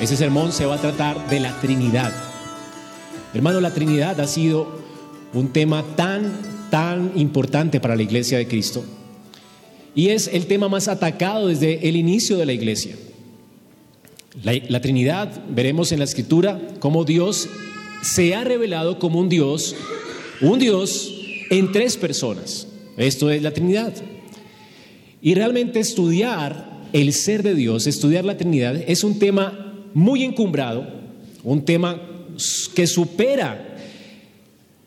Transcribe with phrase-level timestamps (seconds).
[0.00, 2.10] Ese sermón se va a tratar de la Trinidad.
[3.34, 4.66] Hermano, la Trinidad ha sido
[5.34, 6.32] un tema tan,
[6.70, 8.82] tan importante para la iglesia de Cristo.
[9.94, 12.96] Y es el tema más atacado desde el inicio de la iglesia.
[14.42, 17.50] La, Trinidad, veremos en la escritura cómo Dios
[18.00, 19.76] se ha revelado como un Dios,
[20.40, 21.12] un Dios
[21.50, 22.66] en tres personas.
[22.96, 23.92] Esto es la Trinidad.
[25.20, 30.86] Y realmente estudiar el ser de Dios, estudiar la Trinidad, es un tema muy encumbrado,
[31.42, 32.00] un tema
[32.74, 33.76] que supera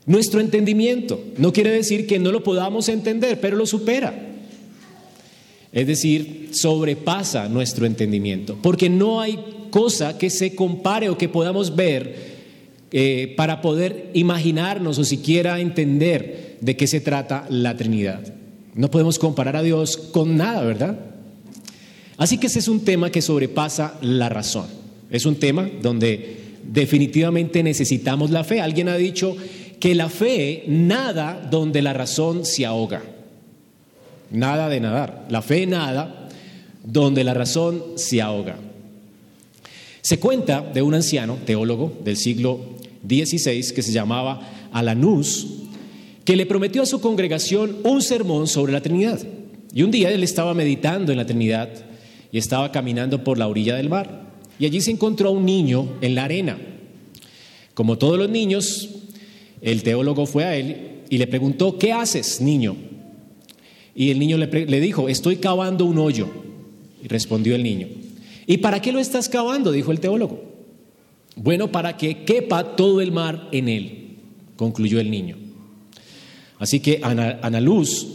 [0.06, 1.22] nuestro entendimiento.
[1.38, 4.14] No quiere decir que no lo podamos entender, pero lo supera.
[5.72, 9.40] Es decir, sobrepasa nuestro entendimiento, porque no hay
[9.72, 12.34] cosa que se compare o que podamos ver
[12.92, 18.22] eh, para poder imaginarnos o siquiera entender de qué se trata la Trinidad.
[18.76, 21.00] No podemos comparar a Dios con nada, ¿verdad?
[22.18, 24.83] Así que ese es un tema que sobrepasa la razón.
[25.14, 28.60] Es un tema donde definitivamente necesitamos la fe.
[28.60, 29.38] Alguien ha dicho
[29.80, 33.04] que la fe nada donde la razón se ahoga.
[34.32, 35.28] Nada de nadar.
[35.30, 36.30] La fe nada
[36.84, 38.58] donde la razón se ahoga.
[40.02, 42.60] Se cuenta de un anciano teólogo del siglo
[43.08, 45.48] XVI que se llamaba Alanús,
[46.26, 49.20] que le prometió a su congregación un sermón sobre la Trinidad.
[49.76, 51.70] Y un día él estaba meditando en la Trinidad
[52.32, 54.23] y estaba caminando por la orilla del mar.
[54.64, 56.58] Y allí se encontró un niño en la arena.
[57.74, 58.88] Como todos los niños,
[59.60, 62.78] el teólogo fue a él y le preguntó, ¿qué haces, niño?
[63.94, 66.30] Y el niño le, dijo, estoy cavando un hoyo.
[67.04, 67.90] Y respondió el niño,
[68.48, 69.74] ¿y para qué lo estás cavando?
[69.74, 70.42] dijo el teólogo.
[71.36, 74.16] Bueno, para que quepa todo el mar en él,
[74.56, 75.36] concluyó el niño.
[76.58, 78.08] Así que Ana, Ana Luz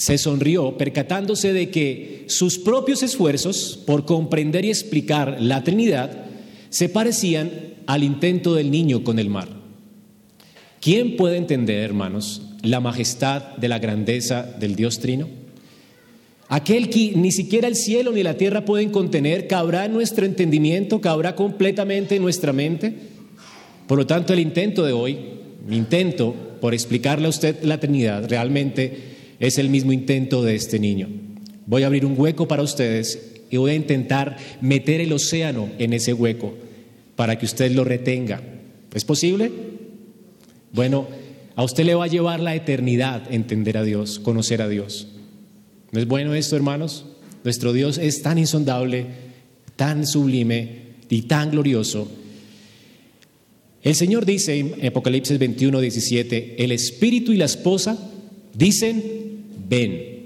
[0.00, 6.24] se sonrió percatándose de que sus propios esfuerzos por comprender y explicar la Trinidad
[6.70, 7.50] se parecían
[7.84, 9.50] al intento del niño con el mar.
[10.80, 15.28] ¿Quién puede entender, hermanos, la majestad de la grandeza del Dios Trino?
[16.48, 21.02] Aquel que ni siquiera el cielo ni la tierra pueden contener, ¿cabrá en nuestro entendimiento?
[21.02, 22.94] ¿Cabrá completamente en nuestra mente?
[23.86, 25.18] Por lo tanto, el intento de hoy,
[25.68, 29.09] mi intento por explicarle a usted la Trinidad, realmente
[29.40, 31.08] es el mismo intento de este niño.
[31.66, 35.92] Voy a abrir un hueco para ustedes y voy a intentar meter el océano en
[35.94, 36.54] ese hueco
[37.16, 38.40] para que usted lo retenga.
[38.94, 39.50] ¿Es posible?
[40.72, 41.08] Bueno,
[41.56, 45.08] a usted le va a llevar la eternidad entender a Dios, conocer a Dios.
[45.90, 47.06] ¿No es bueno esto, hermanos?
[47.42, 49.06] Nuestro Dios es tan insondable,
[49.76, 52.08] tan sublime y tan glorioso.
[53.82, 57.98] El Señor dice en Apocalipsis 21, 17, el Espíritu y la esposa
[58.54, 59.29] dicen,
[59.70, 60.20] ven.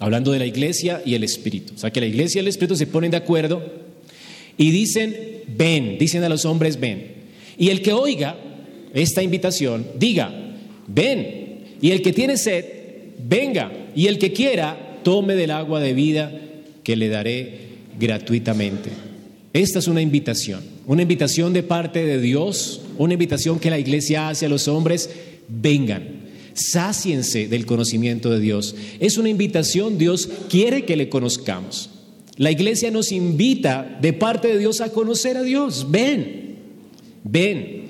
[0.00, 1.74] Hablando de la iglesia y el Espíritu.
[1.74, 3.62] O sea que la iglesia y el Espíritu se ponen de acuerdo
[4.56, 5.14] y dicen,
[5.56, 7.12] ven, dicen a los hombres, ven.
[7.56, 8.36] Y el que oiga
[8.94, 10.32] esta invitación, diga,
[10.88, 11.60] ven.
[11.80, 12.64] Y el que tiene sed,
[13.28, 13.70] venga.
[13.94, 16.32] Y el que quiera, tome del agua de vida
[16.82, 17.58] que le daré
[18.00, 18.90] gratuitamente.
[19.52, 24.28] Esta es una invitación, una invitación de parte de Dios, una invitación que la iglesia
[24.28, 25.10] hace a los hombres,
[25.48, 26.21] vengan,
[26.54, 28.74] sáciense del conocimiento de Dios.
[29.00, 31.90] Es una invitación, Dios quiere que le conozcamos.
[32.36, 35.86] La iglesia nos invita de parte de Dios a conocer a Dios.
[35.90, 36.56] Ven,
[37.24, 37.82] ven.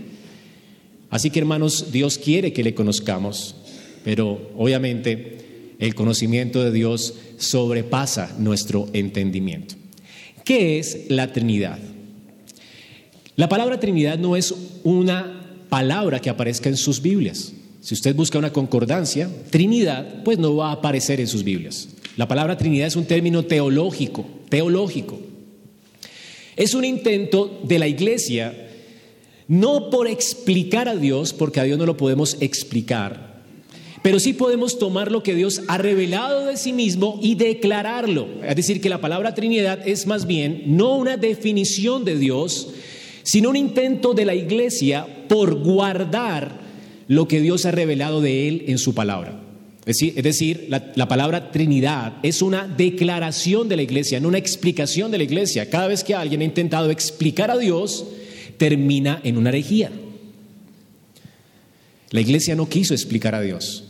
[1.11, 3.55] Así que hermanos, Dios quiere que le conozcamos,
[4.05, 9.75] pero obviamente el conocimiento de Dios sobrepasa nuestro entendimiento.
[10.44, 11.79] ¿Qué es la Trinidad?
[13.37, 17.53] La palabra Trinidad no es una palabra que aparezca en sus Biblias.
[17.82, 21.88] Si usted busca una concordancia, Trinidad, pues no va a aparecer en sus Biblias.
[22.16, 25.19] La palabra Trinidad es un término teológico, teológico.
[26.54, 28.69] Es un intento de la iglesia
[29.48, 33.43] no por explicar a Dios, porque a Dios no lo podemos explicar,
[34.00, 38.28] pero sí podemos tomar lo que Dios ha revelado de sí mismo y declararlo.
[38.47, 42.69] Es decir, que la palabra Trinidad es más bien no una definición de Dios,
[43.25, 46.62] sino un intento de la iglesia por guardar
[47.12, 49.38] lo que Dios ha revelado de Él en su palabra.
[49.85, 55.19] Es decir, la, palabra Trinidad es una declaración de la iglesia, no una explicación de
[55.19, 55.69] la iglesia.
[55.69, 58.06] Cada vez que alguien ha intentado explicar a Dios,
[58.56, 59.93] termina en una herejía.
[62.12, 63.85] La iglesia no quiso explicar a Dios.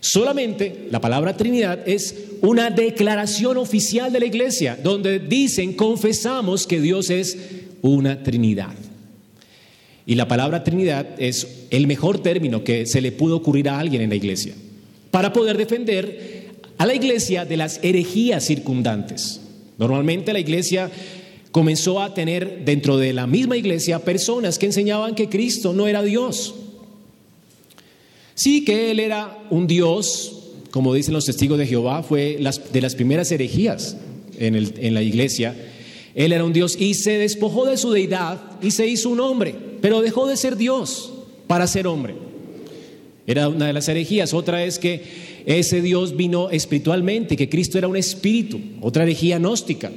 [0.00, 6.80] Solamente la palabra Trinidad es una declaración oficial de la iglesia, donde dicen, confesamos que
[6.80, 7.38] Dios es
[7.82, 8.74] una Trinidad.
[10.06, 14.02] Y la palabra Trinidad es el mejor término que se le pudo ocurrir a alguien
[14.02, 14.54] en la iglesia
[15.10, 16.46] para poder defender
[16.78, 19.40] a la iglesia de las herejías circundantes.
[19.78, 20.90] Normalmente la iglesia
[21.50, 26.02] comenzó a tener dentro de la misma iglesia personas que enseñaban que Cristo no era
[26.02, 26.54] Dios.
[28.34, 32.38] Sí, que Él era un Dios, como dicen los testigos de Jehová, fue
[32.72, 33.96] de las primeras herejías
[34.38, 35.56] en, en la iglesia.
[36.14, 39.54] Él era un Dios y se despojó de su deidad y se hizo un hombre,
[39.80, 41.12] pero dejó de ser Dios
[41.46, 42.14] para ser hombre.
[43.26, 44.34] Era una de las herejías.
[44.34, 45.02] Otra es que
[45.46, 48.60] ese Dios vino espiritualmente, que Cristo era un espíritu.
[48.80, 49.90] Otra herejía gnóstica.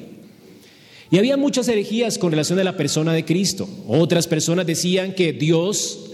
[1.12, 3.68] Y había muchas herejías con relación a la persona de Cristo.
[3.88, 6.12] Otras personas decían que Dios,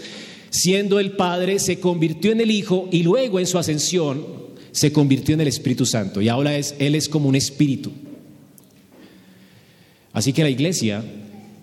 [0.49, 4.25] siendo el Padre, se convirtió en el Hijo y luego en su ascensión
[4.71, 6.21] se convirtió en el Espíritu Santo.
[6.21, 7.91] Y ahora es, Él es como un espíritu.
[10.11, 11.03] Así que la iglesia,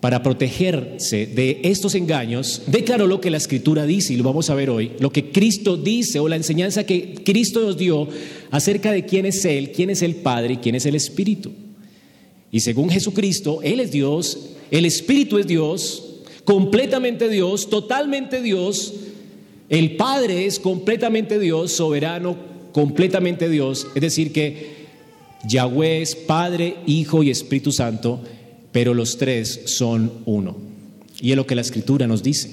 [0.02, 4.56] para protegerse de estos engaños, declaró lo que la Escritura dice, y lo vamos a
[4.56, 8.08] ver hoy, lo que Cristo dice o la enseñanza que Cristo nos dio
[8.50, 11.52] acerca de quién es Él, quién es el Padre y quién es el Espíritu.
[12.50, 18.94] Y según Jesucristo, Él es Dios, el Espíritu es Dios, completamente Dios, totalmente Dios,
[19.68, 22.36] el Padre es completamente Dios, soberano,
[22.72, 24.82] completamente Dios, es decir que
[25.48, 28.20] Yahweh es Padre, Hijo y Espíritu Santo,
[28.72, 30.56] pero los tres son uno.
[31.20, 32.50] Y es lo que la Escritura nos dice.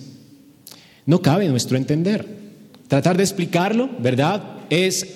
[1.06, 2.26] No cabe nuestro entender.
[2.88, 4.60] Tratar de explicarlo, ¿verdad?
[4.70, 5.08] Es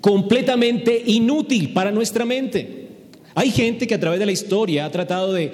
[0.00, 2.88] completamente inútil para nuestra mente.
[3.34, 5.52] Hay gente que a través de la historia ha tratado de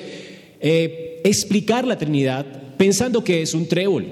[0.61, 2.47] eh, explicar la Trinidad
[2.77, 4.07] pensando que es un trébol,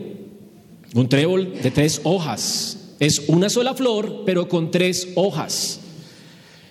[0.95, 2.95] un trébol de tres hojas.
[2.99, 5.81] Es una sola flor, pero con tres hojas.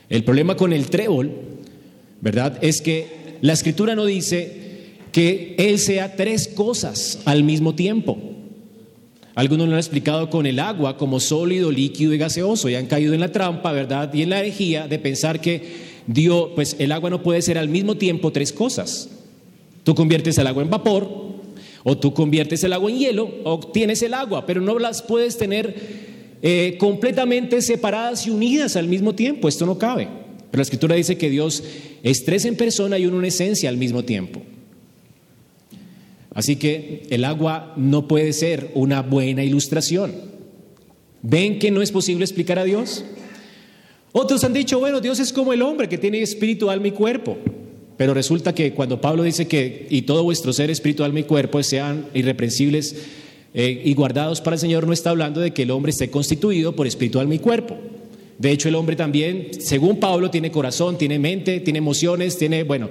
[0.09, 1.31] El problema con el trébol,
[2.21, 2.57] ¿verdad?
[2.61, 4.69] Es que la escritura no dice
[5.11, 8.17] que él sea tres cosas al mismo tiempo.
[9.35, 13.13] Algunos lo han explicado con el agua como sólido, líquido y gaseoso y han caído
[13.13, 14.13] en la trampa, ¿verdad?
[14.13, 17.69] Y en la herejía de pensar que dio, pues el agua no puede ser al
[17.69, 19.09] mismo tiempo tres cosas.
[19.83, 21.07] Tú conviertes el agua en vapor,
[21.83, 25.37] o tú conviertes el agua en hielo, o tienes el agua, pero no las puedes
[25.37, 25.73] tener
[26.41, 29.47] eh, completamente separadas y unidas al mismo tiempo.
[29.47, 30.18] Esto no cabe.
[30.51, 31.63] Pero la escritura dice que Dios
[32.03, 34.41] es tres en persona y uno en esencia al mismo tiempo.
[36.33, 40.13] Así que el agua no puede ser una buena ilustración.
[41.21, 43.03] ¿Ven que no es posible explicar a Dios?
[44.11, 47.37] Otros han dicho, bueno, Dios es como el hombre que tiene espíritu, alma y cuerpo.
[47.97, 51.61] Pero resulta que cuando Pablo dice que y todo vuestro ser, espíritu, alma y cuerpo
[51.61, 52.95] sean irreprensibles
[53.53, 56.75] eh, y guardados para el Señor, no está hablando de que el hombre esté constituido
[56.75, 57.77] por espíritu, alma y cuerpo.
[58.39, 62.89] De hecho, el hombre también, según Pablo, tiene corazón, tiene mente, tiene emociones, tiene, bueno,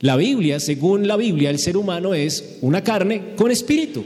[0.00, 4.04] la Biblia, según la Biblia, el ser humano es una carne con espíritu.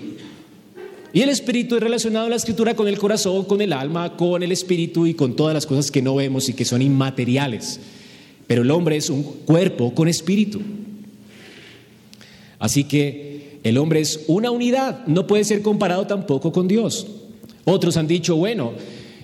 [1.13, 4.43] Y el espíritu es relacionado a la escritura con el corazón, con el alma, con
[4.43, 7.81] el espíritu y con todas las cosas que no vemos y que son inmateriales.
[8.47, 10.61] Pero el hombre es un cuerpo con espíritu.
[12.61, 17.09] Así que el hombre es una unidad, no puede ser comparado tampoco con Dios.
[17.65, 18.75] Otros han dicho, bueno,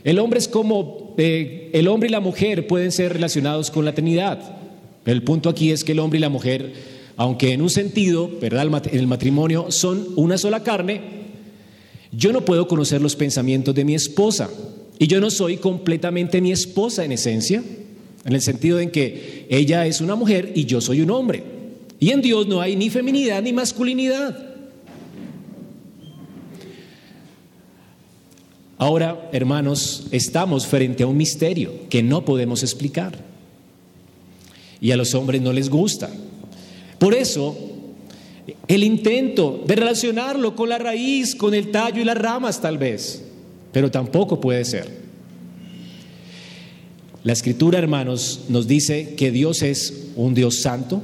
[0.05, 3.95] el hombre es como eh, el hombre y la mujer pueden ser relacionados con la
[3.95, 4.57] Trinidad.
[5.05, 6.73] El punto aquí es que el hombre y la mujer,
[7.17, 8.67] aunque en un sentido, ¿verdad?
[8.87, 11.01] En el matrimonio son una sola carne,
[12.13, 14.51] yo no puedo conocer los pensamientos de mi esposa
[14.99, 17.63] y yo no soy completamente mi esposa en esencia,
[18.25, 21.43] en el sentido en que ella es una mujer y yo soy un hombre.
[21.99, 24.52] Y en Dios no hay ni feminidad ni masculinidad.
[28.83, 33.17] Ahora, hermanos, estamos frente a un misterio que no podemos explicar.
[34.81, 36.11] Y a los hombres no les gusta.
[36.99, 37.57] Por eso,
[38.67, 43.23] el intento de relacionarlo con la raíz, con el tallo y las ramas tal vez,
[43.71, 44.91] pero tampoco puede ser.
[47.23, 51.01] La escritura, hermanos, nos dice que Dios es un Dios santo,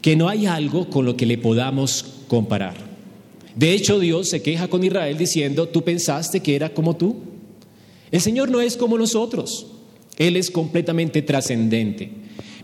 [0.00, 2.89] que no hay algo con lo que le podamos comparar.
[3.60, 7.16] De hecho, Dios se queja con Israel diciendo, tú pensaste que era como tú.
[8.10, 9.66] El Señor no es como nosotros,
[10.16, 12.20] Él es completamente trascendente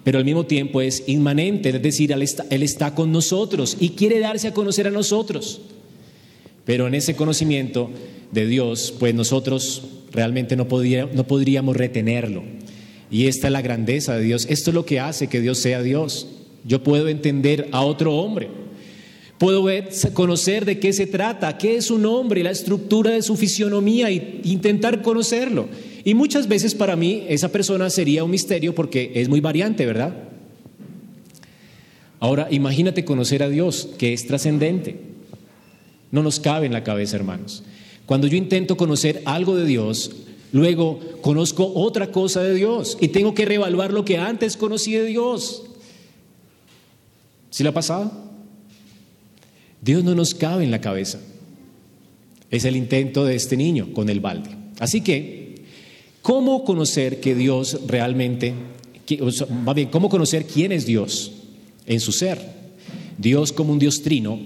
[0.07, 4.47] pero al mismo tiempo es inmanente, es decir, Él está, con nosotros y quiere darse
[4.47, 5.63] a conocer a nosotros.
[6.65, 7.91] Pero en ese conocimiento
[8.31, 10.69] de Dios, pues nosotros realmente no,
[11.13, 12.45] no podríamos retenerlo.
[13.11, 14.47] Y esta es la grandeza de Dios.
[14.49, 16.29] Esto es lo que hace que Dios sea Dios.
[16.65, 18.49] Yo puedo entender a otro hombre.
[19.39, 23.37] Puedo ver, conocer de qué se trata, qué es un hombre, la estructura de su
[23.37, 25.69] fisionomía e intentar conocerlo.
[26.05, 30.15] Y muchas veces para mí esa persona sería un misterio porque es muy variante, ¿verdad?
[32.19, 35.01] Ahora, imagínate conocer a Dios, que es trascendente.
[36.11, 37.63] No nos cabe en la cabeza, hermanos.
[38.07, 40.13] Cuando yo intento conocer algo de Dios,
[40.53, 45.05] luego conozco otra cosa de Dios y tengo que reevaluar lo que antes conocí de
[45.05, 45.65] Dios.
[47.51, 48.26] ¿Sí le ha pasado?
[49.87, 51.21] Dios no nos cabe en la cabeza.
[52.51, 54.51] Es el intento de este niño con el balde.
[54.81, 55.63] Así que,
[56.23, 58.53] ¿cómo conocer que Dios realmente,
[59.67, 61.35] va bien, cómo conocer quién es Dios
[61.87, 62.41] en su ser?
[63.17, 64.41] Dios como un Dios trino.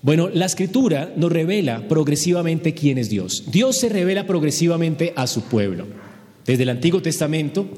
[0.00, 3.44] Bueno, la escritura nos revela progresivamente quién es Dios.
[3.52, 5.86] Dios se revela progresivamente a su pueblo.
[6.46, 7.68] Desde el Antiguo Testamento,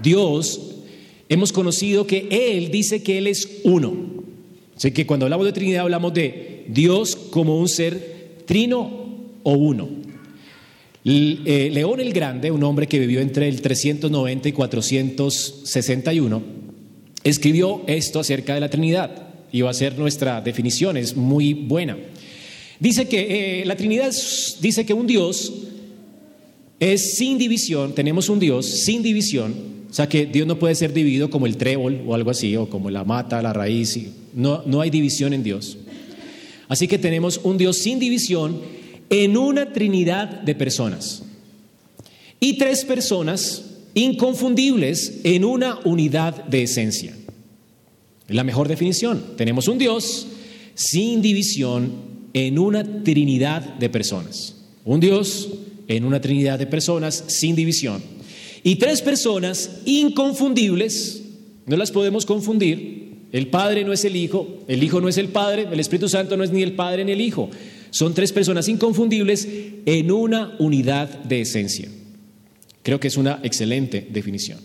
[0.00, 0.60] Dios
[1.28, 4.15] hemos conocido que Él dice que Él es uno.
[4.76, 9.06] Así que cuando hablamos de Trinidad hablamos de Dios como un ser trino
[9.42, 9.88] o uno.
[11.08, 16.42] Eh, León el Grande, un hombre que vivió entre el 390 y 461,
[17.22, 21.96] escribió esto acerca de la Trinidad y va a ser nuestra definición, es muy buena.
[22.80, 24.12] Dice que eh, la Trinidad
[24.60, 25.52] dice que un Dios
[26.80, 29.54] es sin división, tenemos un Dios sin división,
[29.88, 32.68] o sea que Dios no puede ser dividido como el trébol o algo así, o
[32.68, 33.96] como la mata, la raíz,
[34.36, 35.76] no, no hay división en Dios.
[36.68, 38.60] Así que tenemos un Dios sin división
[39.10, 41.24] en una trinidad de personas
[42.38, 43.64] y tres personas
[43.94, 47.16] inconfundibles en una unidad de esencia.
[48.28, 50.26] La mejor definición, tenemos un Dios
[50.74, 51.92] sin división
[52.34, 54.56] en una trinidad de personas.
[54.84, 55.48] Un Dios
[55.88, 58.02] en una trinidad de personas sin división.
[58.62, 61.22] Y tres personas inconfundibles,
[61.66, 63.05] no las podemos confundir.
[63.32, 66.36] El Padre no es el Hijo, el Hijo no es el Padre, el Espíritu Santo
[66.36, 67.50] no es ni el Padre ni el Hijo.
[67.90, 69.48] Son tres personas inconfundibles
[69.86, 71.88] en una unidad de esencia.
[72.82, 74.60] Creo que es una excelente definición.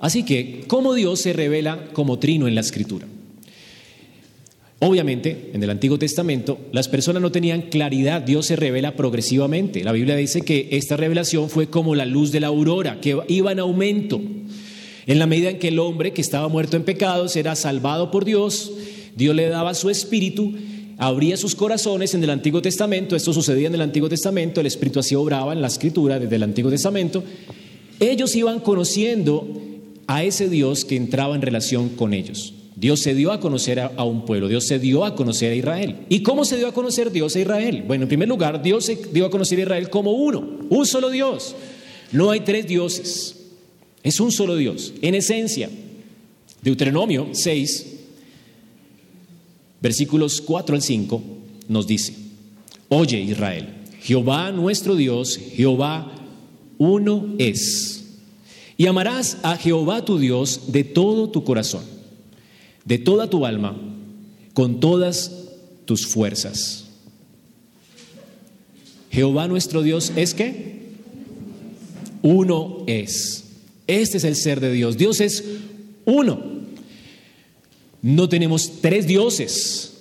[0.00, 3.06] Así que, ¿cómo Dios se revela como trino en la Escritura?
[4.80, 9.84] Obviamente, en el Antiguo Testamento, las personas no tenían claridad, Dios se revela progresivamente.
[9.84, 13.52] La Biblia dice que esta revelación fue como la luz de la aurora, que iba
[13.52, 14.20] en aumento.
[15.06, 18.24] En la medida en que el hombre que estaba muerto en pecados era salvado por
[18.24, 18.72] Dios,
[19.16, 20.52] Dios le daba su espíritu,
[20.98, 25.00] abría sus corazones en el Antiguo Testamento, esto sucedía en el Antiguo Testamento, el espíritu
[25.00, 27.24] así obraba en la escritura desde el Antiguo Testamento,
[27.98, 29.48] ellos iban conociendo
[30.06, 32.54] a ese Dios que entraba en relación con ellos.
[32.74, 35.96] Dios se dio a conocer a, un pueblo, Dios se dio a conocer a Israel.
[36.08, 37.84] ¿Y cómo se dio a conocer Dios a Israel?
[37.86, 41.10] Bueno, en primer lugar, Dios se dio a conocer a Israel como uno, un solo
[41.10, 41.54] Dios.
[42.12, 43.41] No hay tres dioses,
[44.02, 45.70] es un solo Dios, en esencia.
[46.62, 47.86] Deuteronomio 6,
[49.80, 51.22] versículos 4 al 5,
[51.68, 52.14] nos dice,
[52.88, 53.68] Oye Israel,
[54.00, 56.12] Jehová nuestro Dios, Jehová
[56.78, 58.04] uno es.
[58.76, 61.92] Y amarás a Jehová tu Dios de todo tu corazón
[62.84, 63.76] de toda tu alma,
[64.54, 65.48] con todas
[65.84, 66.86] tus fuerzas.
[69.10, 70.80] Jehová nuestro Dios es que
[72.22, 73.44] uno es.
[73.86, 74.96] Este es el ser de Dios.
[74.96, 75.44] Dios es
[76.04, 76.40] uno.
[78.02, 79.92] No tenemos tres dioses.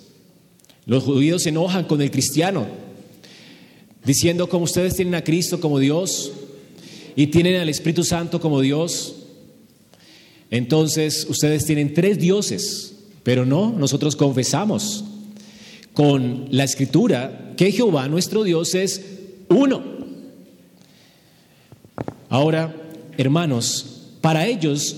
[0.86, 2.68] Los judíos se enojan con el cristiano,
[4.04, 6.32] diciendo como ustedes tienen a Cristo como Dios
[7.16, 9.16] y tienen al Espíritu Santo como Dios,
[10.50, 15.06] entonces ustedes tienen tres dioses, pero no, nosotros confesamos
[15.94, 19.02] con la escritura que Jehová nuestro Dios es
[19.50, 19.84] uno.
[22.28, 22.76] Ahora,
[23.22, 24.98] hermanos, para ellos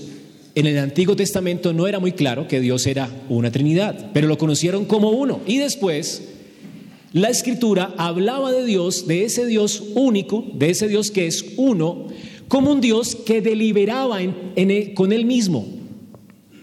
[0.54, 4.38] en el Antiguo Testamento no era muy claro que Dios era una Trinidad, pero lo
[4.38, 5.40] conocieron como uno.
[5.46, 6.22] Y después
[7.12, 12.08] la escritura hablaba de Dios, de ese Dios único, de ese Dios que es uno,
[12.48, 14.18] como un Dios que deliberaba
[14.94, 15.66] con él mismo.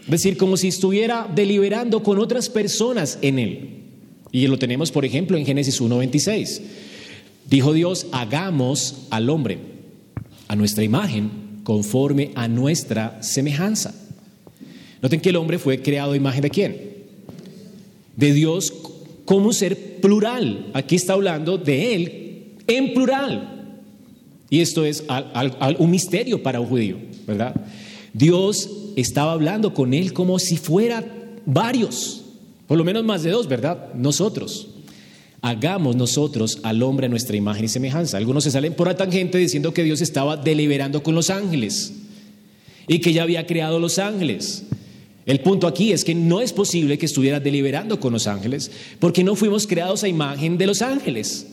[0.03, 3.69] Es decir, como si estuviera deliberando con otras personas en él.
[4.31, 6.61] Y lo tenemos, por ejemplo, en Génesis 1.26.
[7.49, 9.59] Dijo Dios, hagamos al hombre
[10.47, 11.29] a nuestra imagen,
[11.63, 13.93] conforme a nuestra semejanza.
[15.01, 16.77] Noten que el hombre fue creado a imagen de quién?
[18.15, 18.73] De Dios
[19.25, 20.67] como un ser plural.
[20.73, 23.75] Aquí está hablando de él en plural.
[24.49, 25.03] Y esto es
[25.79, 27.55] un misterio para un judío, ¿verdad?
[28.13, 31.05] Dios estaba hablando con él como si fuera
[31.45, 32.23] varios,
[32.67, 33.93] por lo menos más de dos, ¿verdad?
[33.93, 34.70] Nosotros.
[35.41, 38.17] Hagamos nosotros al hombre a nuestra imagen y semejanza.
[38.17, 41.93] Algunos se salen por la tangente diciendo que Dios estaba deliberando con los ángeles
[42.87, 44.63] y que ya había creado los ángeles.
[45.25, 49.23] El punto aquí es que no es posible que estuviera deliberando con los ángeles porque
[49.23, 51.47] no fuimos creados a imagen de los ángeles.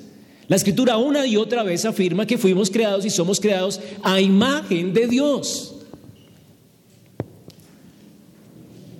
[0.48, 4.92] La escritura una y otra vez afirma que fuimos creados y somos creados a imagen
[4.92, 5.74] de Dios.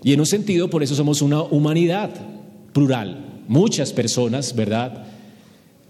[0.02, 2.11] Y en un sentido, por eso somos una humanidad
[2.73, 3.27] plural.
[3.48, 5.06] Muchas personas, ¿verdad?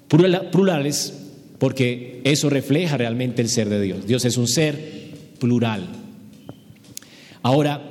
[0.08, 1.12] Plurales,
[1.58, 4.06] porque eso refleja realmente el ser de Dios.
[4.06, 4.78] Dios es un ser
[5.38, 5.86] plural.
[7.42, 7.90] Ahora,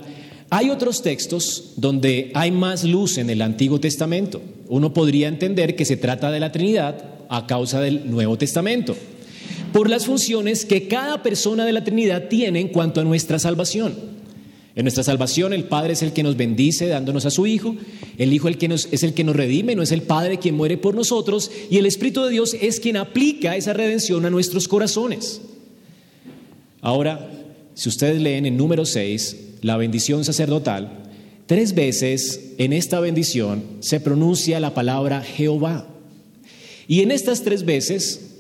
[0.49, 4.41] Hay otros textos donde hay más luz en el Antiguo Testamento.
[4.69, 8.95] Uno podría entender que se trata de la Trinidad a causa del Nuevo Testamento,
[9.73, 14.16] por las funciones que cada persona de la Trinidad tiene en cuanto a nuestra salvación.
[14.77, 17.75] En nuestra salvación el Padre es el que nos bendice dándonos a su Hijo,
[18.19, 20.53] el Hijo el que nos, es el que nos redime, no es el Padre quien
[20.53, 24.67] muere por nosotros, y el Espíritu de Dios es quien aplica esa redención a nuestros
[24.67, 25.41] corazones.
[26.81, 27.27] Ahora,
[27.73, 31.05] si ustedes leen en número 6, la bendición sacerdotal,
[31.47, 35.87] tres veces en esta bendición se pronuncia la palabra Jehová.
[36.87, 38.35] Y en estas tres veces,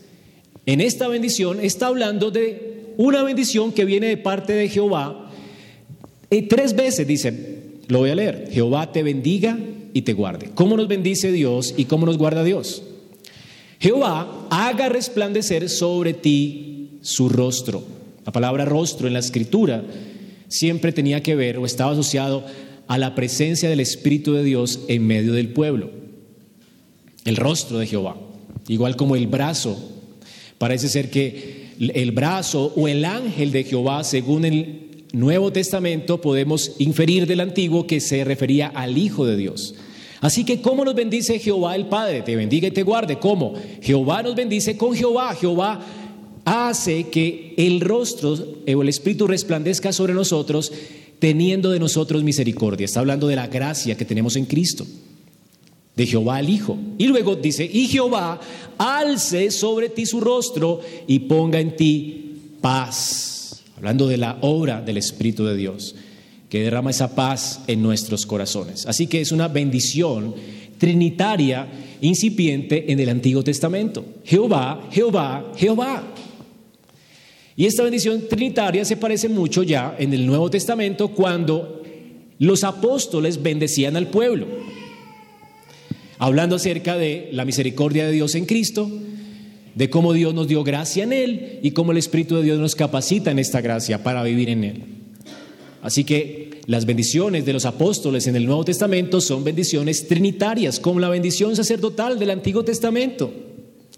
[0.67, 5.26] en esta bendición, está hablando de una bendición que viene de parte de Jehová.
[6.29, 7.57] Y tres veces dice,
[7.87, 9.57] lo voy a leer, Jehová te bendiga
[9.93, 10.49] y te guarde.
[10.53, 12.83] ¿Cómo nos bendice Dios y cómo nos guarda Dios?
[13.79, 17.83] Jehová haga resplandecer sobre ti su rostro.
[18.25, 19.83] La palabra rostro en la escritura
[20.49, 22.43] siempre tenía que ver o estaba asociado
[22.87, 25.91] a la presencia del Espíritu de Dios en medio del pueblo.
[27.23, 28.17] El rostro de Jehová,
[28.67, 29.77] igual como el brazo.
[30.57, 36.73] Parece ser que el brazo o el ángel de Jehová, según el Nuevo Testamento, podemos
[36.79, 39.75] inferir del Antiguo que se refería al Hijo de Dios.
[40.19, 42.23] Así que, ¿cómo nos bendice Jehová el Padre?
[42.23, 43.19] Te bendiga y te guarde.
[43.19, 43.53] ¿Cómo?
[43.81, 45.33] Jehová nos bendice con Jehová.
[45.35, 45.79] Jehová
[46.43, 50.71] hace que el rostro o el Espíritu resplandezca sobre nosotros,
[51.19, 52.85] teniendo de nosotros misericordia.
[52.85, 54.85] Está hablando de la gracia que tenemos en Cristo,
[55.95, 56.77] de Jehová el Hijo.
[56.97, 58.39] Y luego dice, y Jehová
[58.77, 63.36] alce sobre ti su rostro y ponga en ti paz.
[63.77, 65.95] Hablando de la obra del Espíritu de Dios,
[66.49, 68.85] que derrama esa paz en nuestros corazones.
[68.85, 70.33] Así que es una bendición
[70.77, 71.67] trinitaria
[72.01, 74.05] incipiente en el Antiguo Testamento.
[74.23, 76.03] Jehová, Jehová, Jehová.
[77.55, 81.81] Y esta bendición trinitaria se parece mucho ya en el Nuevo Testamento cuando
[82.39, 84.45] los apóstoles bendecían al pueblo,
[86.19, 88.89] hablando acerca de la misericordia de Dios en Cristo,
[89.77, 92.75] de cómo Dios nos dio gracia en Él y cómo el Espíritu de Dios nos
[92.75, 94.83] capacita en esta gracia para vivir en Él.
[95.83, 100.99] Así que las bendiciones de los apóstoles en el Nuevo Testamento son bendiciones trinitarias, como
[100.99, 103.31] la bendición sacerdotal del Antiguo Testamento.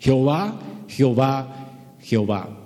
[0.01, 2.59] Jehová, Jehová, Jehová.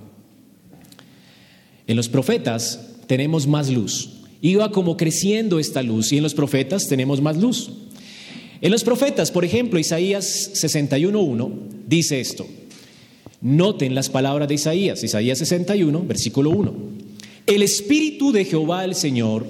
[1.85, 4.09] En los profetas tenemos más luz.
[4.41, 7.71] Iba como creciendo esta luz y en los profetas tenemos más luz.
[8.59, 11.51] En los profetas, por ejemplo, Isaías 61.1
[11.87, 12.47] dice esto.
[13.43, 16.73] Noten las palabras de Isaías, Isaías 61, versículo 1.
[17.45, 19.45] El Espíritu de Jehová el Señor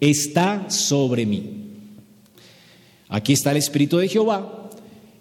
[0.00, 1.52] está sobre mí.
[3.08, 4.68] Aquí está el Espíritu de Jehová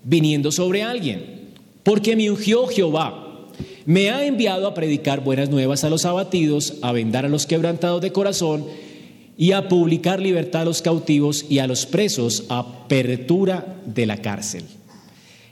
[0.03, 1.51] viniendo sobre alguien,
[1.83, 3.21] porque me ungió Jehová
[3.85, 8.01] me ha enviado a predicar buenas nuevas a los abatidos, a vendar a los quebrantados
[8.01, 8.65] de corazón
[9.37, 14.63] y a publicar libertad a los cautivos y a los presos, apertura de la cárcel.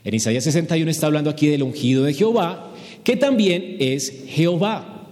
[0.04, 5.08] En Isaías 61 está hablando aquí del ungido de Jehová, que también es Jehová.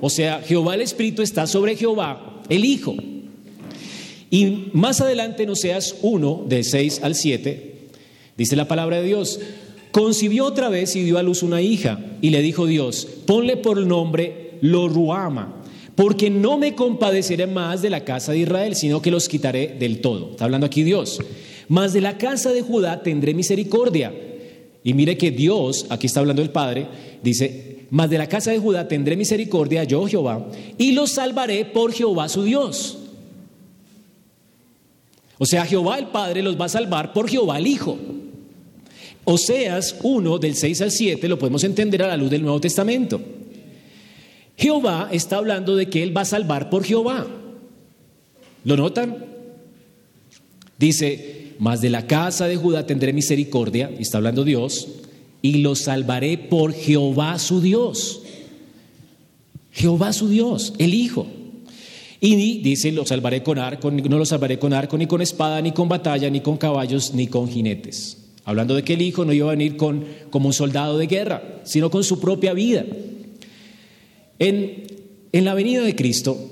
[0.00, 2.94] O sea, Jehová el Espíritu está sobre Jehová, el Hijo.
[4.30, 7.74] Y más adelante en Oseas 1, del 6 al 7,
[8.36, 9.40] dice la palabra de Dios,
[9.90, 13.78] Concibió otra vez y dio a luz una hija, y le dijo Dios, ponle por
[13.78, 15.62] nombre Loruama,
[15.94, 20.00] porque no me compadeceré más de la casa de Israel, sino que los quitaré del
[20.00, 20.32] todo.
[20.32, 21.18] Está hablando aquí Dios.
[21.68, 24.12] Mas de la casa de Judá tendré misericordia.
[24.82, 26.86] Y mire que Dios, aquí está hablando el Padre,
[27.22, 31.92] dice, mas de la casa de Judá tendré misericordia yo Jehová, y los salvaré por
[31.92, 32.98] Jehová su Dios.
[35.38, 37.96] O sea, Jehová el Padre los va a salvar por Jehová el Hijo.
[39.24, 43.20] Oseas 1 del 6 al 7 lo podemos entender a la luz del Nuevo Testamento.
[44.56, 47.26] Jehová está hablando de que Él va a salvar por Jehová.
[48.64, 49.24] ¿Lo notan?
[50.78, 54.88] Dice, mas de la casa de Judá tendré misericordia, y está hablando Dios,
[55.42, 58.22] y lo salvaré por Jehová su Dios.
[59.72, 61.26] Jehová su Dios, el Hijo.
[62.20, 65.70] Y dice, lo salvaré con arco, no lo salvaré con arco, ni con espada, ni
[65.72, 68.18] con batalla, ni con caballos, ni con jinetes.
[68.44, 71.60] Hablando de que el Hijo no iba a venir con, como un soldado de guerra,
[71.64, 72.84] sino con su propia vida.
[74.40, 74.84] En,
[75.32, 76.50] en la venida de Cristo,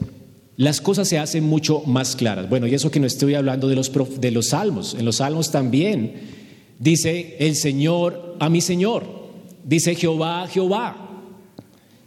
[0.56, 2.48] las cosas se hacen mucho más claras.
[2.48, 4.94] Bueno, y eso que no estoy hablando de los, de los salmos.
[4.98, 6.14] En los salmos también
[6.78, 9.04] dice el Señor a mi Señor.
[9.64, 11.02] Dice Jehová, Jehová.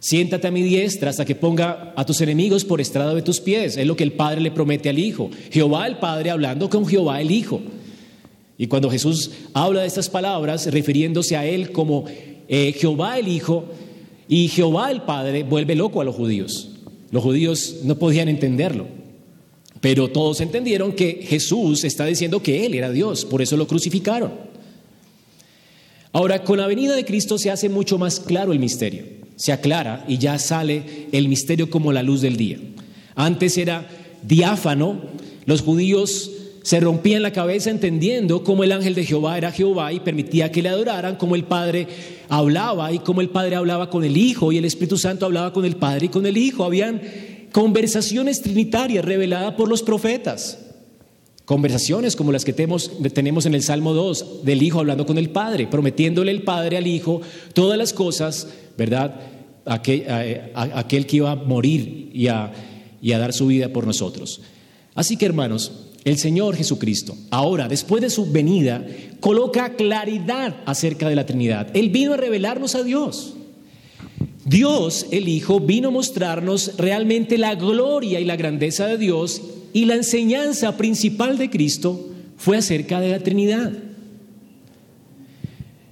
[0.00, 3.76] Siéntate a mi diestra hasta que ponga a tus enemigos por estrado de tus pies.
[3.76, 5.30] Es lo que el Padre le promete al Hijo.
[5.50, 7.60] Jehová el Padre hablando con Jehová el Hijo.
[8.58, 12.06] Y cuando Jesús habla de estas palabras, refiriéndose a Él como
[12.48, 13.66] eh, Jehová el Hijo
[14.26, 16.69] y Jehová el Padre, vuelve loco a los judíos.
[17.10, 18.86] Los judíos no podían entenderlo.
[19.80, 24.32] Pero todos entendieron que Jesús está diciendo que Él era Dios, por eso lo crucificaron.
[26.12, 29.04] Ahora, con la venida de Cristo se hace mucho más claro el misterio,
[29.36, 32.58] se aclara y ya sale el misterio como la luz del día.
[33.14, 33.88] Antes era
[34.22, 35.00] diáfano,
[35.46, 36.30] los judíos
[36.62, 40.62] se rompían la cabeza entendiendo cómo el ángel de Jehová era Jehová y permitía que
[40.62, 41.86] le adoraran, como el Padre
[42.28, 45.64] hablaba y cómo el Padre hablaba con el Hijo y el Espíritu Santo hablaba con
[45.64, 46.64] el Padre y con el Hijo.
[46.64, 47.00] Habían
[47.52, 50.58] conversaciones trinitarias reveladas por los profetas.
[51.46, 55.30] Conversaciones como las que tenemos, tenemos en el Salmo 2, del Hijo hablando con el
[55.30, 57.22] Padre, prometiéndole el Padre al Hijo
[57.54, 59.18] todas las cosas, ¿verdad?
[59.64, 60.04] Aquel,
[60.54, 62.52] aquel que iba a morir y a,
[63.02, 64.42] y a dar su vida por nosotros.
[64.94, 68.86] Así que hermanos, el Señor Jesucristo, ahora, después de su venida,
[69.20, 71.74] coloca claridad acerca de la Trinidad.
[71.76, 73.34] Él vino a revelarnos a Dios.
[74.44, 79.84] Dios, el Hijo, vino a mostrarnos realmente la gloria y la grandeza de Dios y
[79.84, 83.72] la enseñanza principal de Cristo fue acerca de la Trinidad.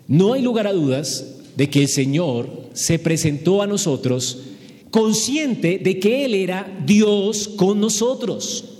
[0.07, 4.39] No hay lugar a dudas de que el Señor se presentó a nosotros
[4.91, 8.78] consciente de que Él era Dios con nosotros.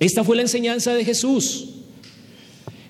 [0.00, 1.68] Esta fue la enseñanza de Jesús.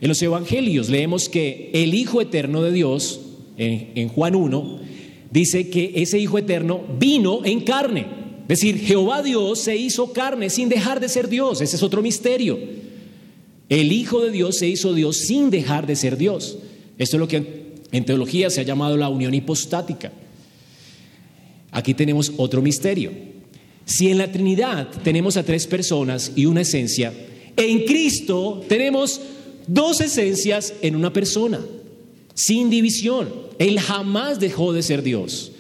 [0.01, 3.21] En los evangelios leemos que el Hijo Eterno de Dios,
[3.57, 4.81] en, Juan 1,
[5.31, 8.07] dice que ese Hijo Eterno vino en carne.
[8.43, 11.61] Es decir, Jehová Dios se hizo carne sin dejar de ser Dios.
[11.61, 12.59] Ese es otro misterio.
[13.69, 16.59] El Hijo de Dios se hizo Dios sin dejar de ser Dios.
[16.97, 20.13] Esto es lo que en teología se ha llamado la unión hipostática.
[21.71, 23.11] Aquí tenemos otro misterio.
[23.89, 27.11] Si en la Trinidad tenemos a tres personas y una esencia,
[27.57, 29.19] en Cristo tenemos
[29.67, 31.59] dos esencias en una persona,
[32.35, 33.33] sin división.
[33.59, 35.53] Él jamás dejó de ser Dios.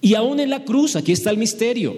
[0.00, 1.96] Y aún en la cruz, aquí está el misterio.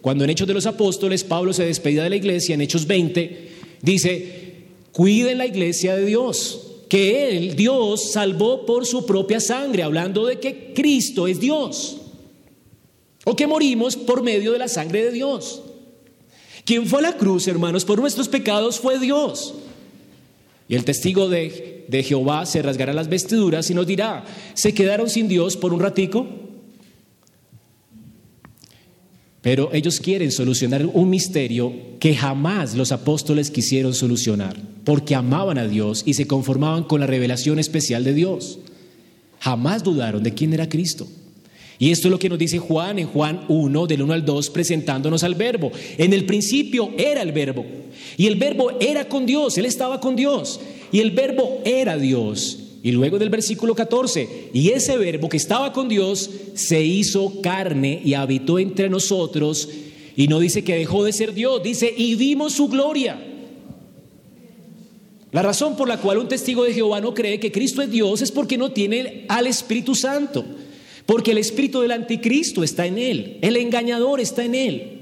[0.00, 3.48] Cuando en Hechos de los Apóstoles Pablo se despedía de la iglesia, en Hechos 20,
[3.82, 4.54] dice,
[4.92, 10.40] cuiden la iglesia de Dios, que Él, Dios, salvó por su propia sangre, hablando de
[10.40, 11.97] que Cristo es Dios
[13.30, 15.62] o que morimos por medio de la sangre de Dios.
[16.64, 19.54] Quien fue a la cruz, hermanos, por nuestros pecados fue Dios.
[20.66, 25.10] Y el testigo de, de Jehová se rasgará las vestiduras y nos dirá, ¿se quedaron
[25.10, 26.26] sin Dios por un ratico?
[29.42, 35.68] Pero ellos quieren solucionar un misterio que jamás los apóstoles quisieron solucionar, porque amaban a
[35.68, 38.58] Dios y se conformaban con la revelación especial de Dios.
[39.38, 41.06] Jamás dudaron de quién era Cristo.
[41.78, 44.50] Y esto es lo que nos dice Juan en Juan 1, del 1 al 2,
[44.50, 45.70] presentándonos al verbo.
[45.96, 47.64] En el principio era el verbo.
[48.16, 50.60] Y el verbo era con Dios, Él estaba con Dios.
[50.90, 52.58] Y el verbo era Dios.
[52.82, 58.00] Y luego del versículo 14, y ese verbo que estaba con Dios se hizo carne
[58.04, 59.68] y habitó entre nosotros.
[60.16, 63.24] Y no dice que dejó de ser Dios, dice, y vimos su gloria.
[65.30, 68.22] La razón por la cual un testigo de Jehová no cree que Cristo es Dios
[68.22, 70.44] es porque no tiene al Espíritu Santo.
[71.08, 74.92] Porque el espíritu del anticristo está en él, el engañador está en él.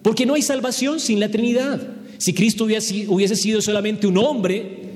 [0.00, 1.86] Porque no hay salvación sin la Trinidad.
[2.16, 4.94] Si Cristo hubiese sido solamente un hombre,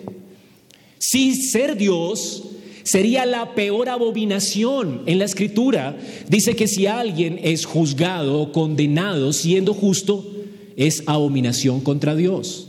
[0.99, 2.44] sin ser Dios,
[2.83, 5.94] sería la peor abominación en la escritura.
[6.31, 10.27] Dice que si alguien es juzgado o condenado siendo justo,
[10.77, 12.68] es abominación contra Dios.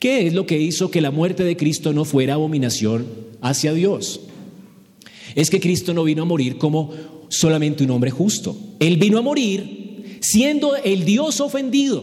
[0.00, 3.06] ¿Qué es lo que hizo que la muerte de Cristo no fuera abominación
[3.42, 4.22] hacia Dios?
[5.36, 6.90] Es que Cristo no vino a morir como
[7.28, 8.56] solamente un hombre justo.
[8.80, 12.02] Él vino a morir siendo el Dios ofendido,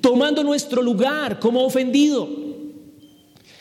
[0.00, 2.28] tomando nuestro lugar como ofendido.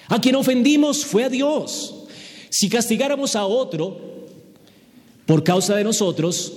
[0.10, 1.96] A quien ofendimos fue a Dios.
[2.50, 4.26] Si castigáramos a otro
[5.26, 6.54] por causa de nosotros,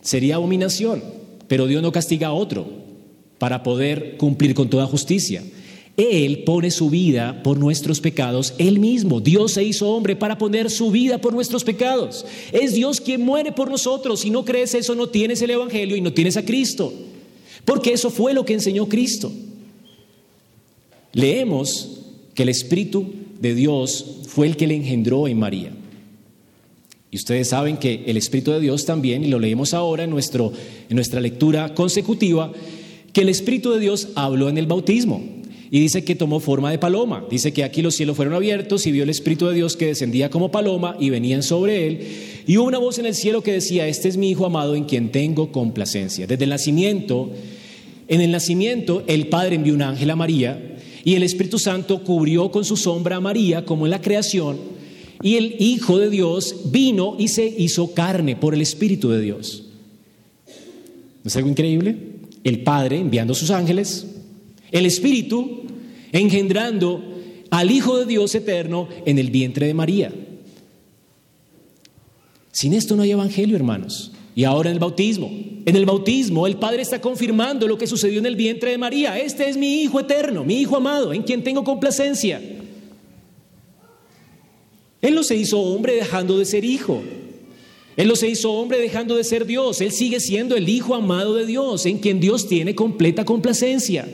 [0.00, 1.02] sería abominación.
[1.46, 2.66] Pero Dios no castiga a otro
[3.38, 5.44] para poder cumplir con toda justicia.
[5.96, 9.20] Él pone su vida por nuestros pecados, Él mismo.
[9.20, 12.26] Dios se hizo hombre para poner su vida por nuestros pecados.
[12.50, 14.20] Es Dios quien muere por nosotros.
[14.20, 16.92] Si no crees eso, no tienes el Evangelio y no tienes a Cristo.
[17.64, 19.30] Porque eso fue lo que enseñó Cristo.
[21.12, 22.00] Leemos
[22.34, 23.06] que el Espíritu
[23.40, 25.72] de Dios fue el que le engendró en María.
[27.12, 30.52] Y ustedes saben que el Espíritu de Dios también, y lo leemos ahora en, nuestro,
[30.88, 32.52] en nuestra lectura consecutiva,
[33.12, 35.33] que el Espíritu de Dios habló en el bautismo.
[35.74, 37.26] Y dice que tomó forma de paloma.
[37.28, 40.30] Dice que aquí los cielos fueron abiertos y vio el Espíritu de Dios que descendía
[40.30, 42.06] como paloma y venían sobre él.
[42.46, 44.84] Y hubo una voz en el cielo que decía, este es mi Hijo amado en
[44.84, 46.28] quien tengo complacencia.
[46.28, 47.32] Desde el nacimiento,
[48.06, 52.52] en el nacimiento, el Padre envió un ángel a María y el Espíritu Santo cubrió
[52.52, 54.58] con su sombra a María como en la creación.
[55.24, 59.64] Y el Hijo de Dios vino y se hizo carne por el Espíritu de Dios.
[60.46, 61.96] ¿No es algo increíble?
[62.44, 64.06] El Padre enviando sus ángeles
[64.74, 65.62] El Espíritu
[66.10, 67.00] engendrando
[67.50, 70.12] al Hijo de Dios eterno en el vientre de María.
[72.50, 74.10] Sin esto no hay evangelio, hermanos.
[74.34, 75.30] Y ahora en el bautismo.
[75.64, 79.16] En el bautismo el Padre está confirmando lo que sucedió en el vientre de María.
[79.16, 82.42] Este es mi Hijo eterno, mi Hijo amado, en quien tengo complacencia.
[85.00, 87.00] Él no se hizo hombre dejando de ser hijo.
[87.96, 89.80] Él no se hizo hombre dejando de ser Dios.
[89.80, 94.08] Él sigue siendo el Hijo amado de Dios, en quien Dios tiene completa complacencia.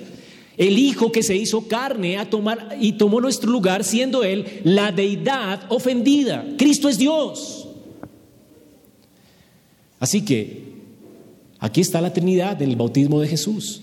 [0.61, 4.93] El Hijo que se hizo carne a tomar y tomó nuestro lugar, siendo Él la
[4.93, 6.47] deidad ofendida.
[6.59, 7.67] Cristo es Dios.
[9.99, 10.65] Así que
[11.61, 13.81] aquí está la Trinidad en el bautismo de Jesús.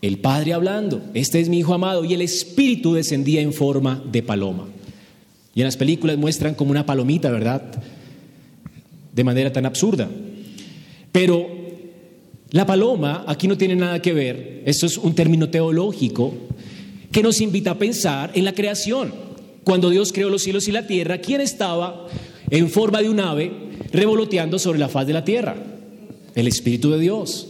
[0.00, 4.22] El Padre hablando, este es mi Hijo amado, y el Espíritu descendía en forma de
[4.22, 4.66] paloma.
[5.54, 7.62] Y en las películas muestran como una palomita, ¿verdad?
[9.12, 10.08] De manera tan absurda.
[11.12, 11.65] Pero
[12.50, 16.32] la paloma aquí no tiene nada que ver, esto es un término teológico
[17.10, 19.12] que nos invita a pensar en la creación.
[19.64, 22.06] Cuando Dios creó los cielos y la tierra, ¿quién estaba
[22.50, 23.52] en forma de un ave
[23.90, 25.56] revoloteando sobre la faz de la tierra?
[26.34, 27.48] El Espíritu de Dios.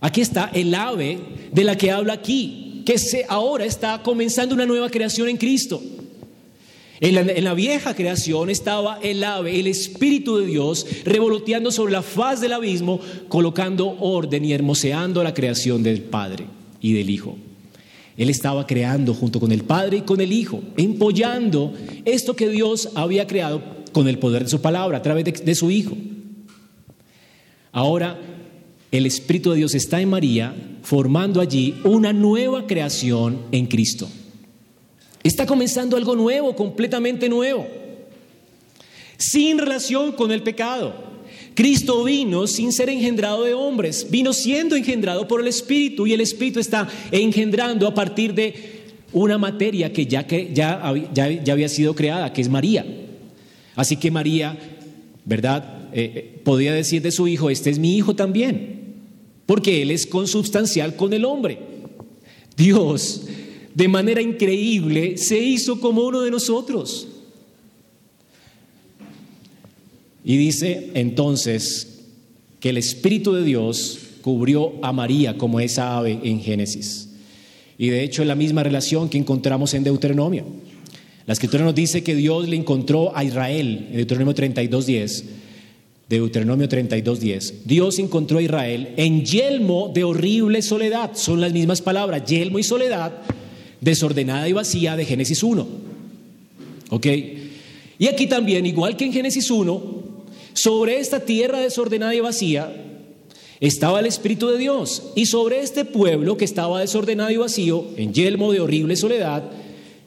[0.00, 1.18] Aquí está el ave
[1.50, 5.82] de la que habla aquí, que se, ahora está comenzando una nueva creación en Cristo.
[7.02, 12.40] En la, vieja creación estaba el ave, el Espíritu de Dios, revoloteando sobre la faz
[12.40, 16.46] del abismo, colocando orden y hermoseando la creación del Padre
[16.80, 17.36] y del Hijo.
[18.16, 21.72] Él estaba creando junto con el Padre y con el Hijo, empollando
[22.04, 23.60] esto que Dios había creado
[23.90, 25.96] con el poder de su palabra, a través de su Hijo.
[27.72, 28.16] Ahora,
[28.92, 34.08] el Espíritu de Dios está en María, formando allí una nueva creación en Cristo.
[35.22, 37.66] Está comenzando algo nuevo, completamente nuevo,
[39.16, 41.12] sin relación con el pecado.
[41.54, 46.20] Cristo vino sin ser engendrado de hombres, vino siendo engendrado por el Espíritu y el
[46.20, 48.54] Espíritu está engendrando a partir de
[49.12, 52.86] una materia que ya, que ya, ya, ya había sido creada, que es María.
[53.76, 54.58] Así que María,
[55.24, 55.88] ¿verdad?
[55.92, 58.94] Eh, podía decir de su hijo, este es mi hijo también,
[59.46, 61.58] porque él es consubstancial con el hombre.
[62.56, 63.26] Dios,
[63.74, 67.08] de manera increíble, se hizo como uno de nosotros.
[70.24, 72.04] Y dice entonces
[72.60, 77.08] que el Espíritu de Dios cubrió a María como esa ave en Génesis.
[77.76, 80.44] Y de hecho es la misma relación que encontramos en Deuteronomio.
[81.26, 85.24] La escritura nos dice que Dios le encontró a Israel en Deuteronomio 32.10.
[86.08, 87.62] Deuteronomio 32.10.
[87.64, 91.12] Dios encontró a Israel en yelmo de horrible soledad.
[91.14, 93.12] Son las mismas palabras, yelmo y soledad,
[93.82, 95.66] desordenada y vacía de Génesis 1.
[96.88, 97.06] ¿Ok?
[97.98, 100.02] Y aquí también, igual que en Génesis 1,
[100.54, 102.74] sobre esta tierra desordenada y vacía
[103.60, 105.10] estaba el Espíritu de Dios.
[105.14, 109.44] Y sobre este pueblo que estaba desordenado y vacío, en yelmo de horrible soledad,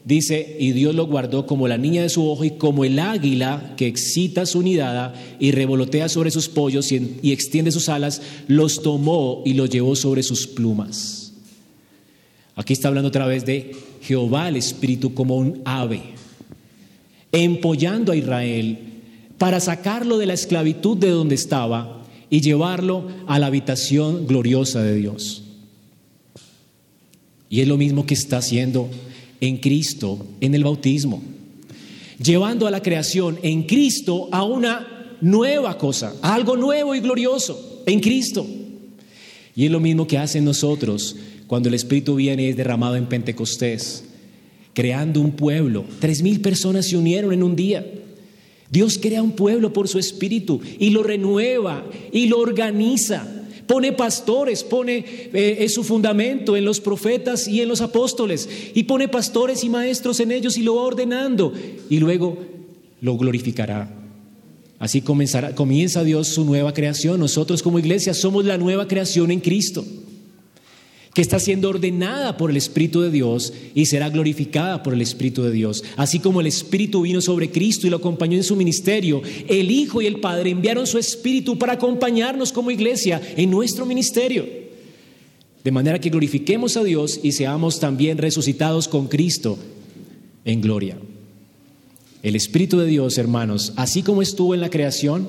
[0.04, 3.74] dice, y Dios lo guardó como la niña de su ojo y como el águila
[3.76, 8.82] que excita su nidada y revolotea sobre sus pollos y, y extiende sus alas, los
[8.82, 11.25] tomó y los llevó sobre sus plumas.
[12.56, 16.02] Aquí está hablando otra vez de Jehová el Espíritu como un ave,
[17.30, 18.78] empollando a Israel
[19.36, 24.96] para sacarlo de la esclavitud de donde estaba y llevarlo a la habitación gloriosa de
[24.96, 25.44] Dios.
[27.50, 28.88] Y es lo mismo que está haciendo
[29.42, 31.22] en Cristo en el bautismo,
[32.18, 37.82] llevando a la creación en Cristo a una nueva cosa, a algo nuevo y glorioso
[37.84, 38.46] en Cristo.
[39.54, 41.16] Y es lo mismo que hace nosotros
[41.46, 44.04] cuando el Espíritu viene es derramado en Pentecostés,
[44.74, 45.84] creando un pueblo.
[46.00, 47.86] Tres mil personas se unieron en un día.
[48.70, 53.32] Dios crea un pueblo por su espíritu y lo renueva y lo organiza.
[53.68, 59.08] Pone pastores, pone eh, su fundamento en los profetas y en los apóstoles y pone
[59.08, 61.52] pastores y maestros en ellos y lo va ordenando
[61.88, 62.38] y luego
[63.00, 63.92] lo glorificará.
[64.78, 67.18] Así comenzará, comienza Dios su nueva creación.
[67.18, 69.84] Nosotros como iglesia somos la nueva creación en Cristo
[71.16, 75.42] que está siendo ordenada por el Espíritu de Dios y será glorificada por el Espíritu
[75.42, 75.82] de Dios.
[75.96, 80.02] Así como el Espíritu vino sobre Cristo y lo acompañó en su ministerio, el Hijo
[80.02, 84.46] y el Padre enviaron su Espíritu para acompañarnos como iglesia en nuestro ministerio.
[85.64, 89.56] De manera que glorifiquemos a Dios y seamos también resucitados con Cristo
[90.44, 90.98] en gloria.
[92.22, 95.26] El Espíritu de Dios, hermanos, así como estuvo en la creación,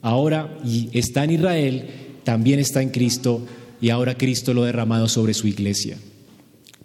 [0.00, 1.84] ahora y está en Israel,
[2.24, 3.42] también está en Cristo
[3.84, 5.98] y ahora Cristo lo ha derramado sobre su iglesia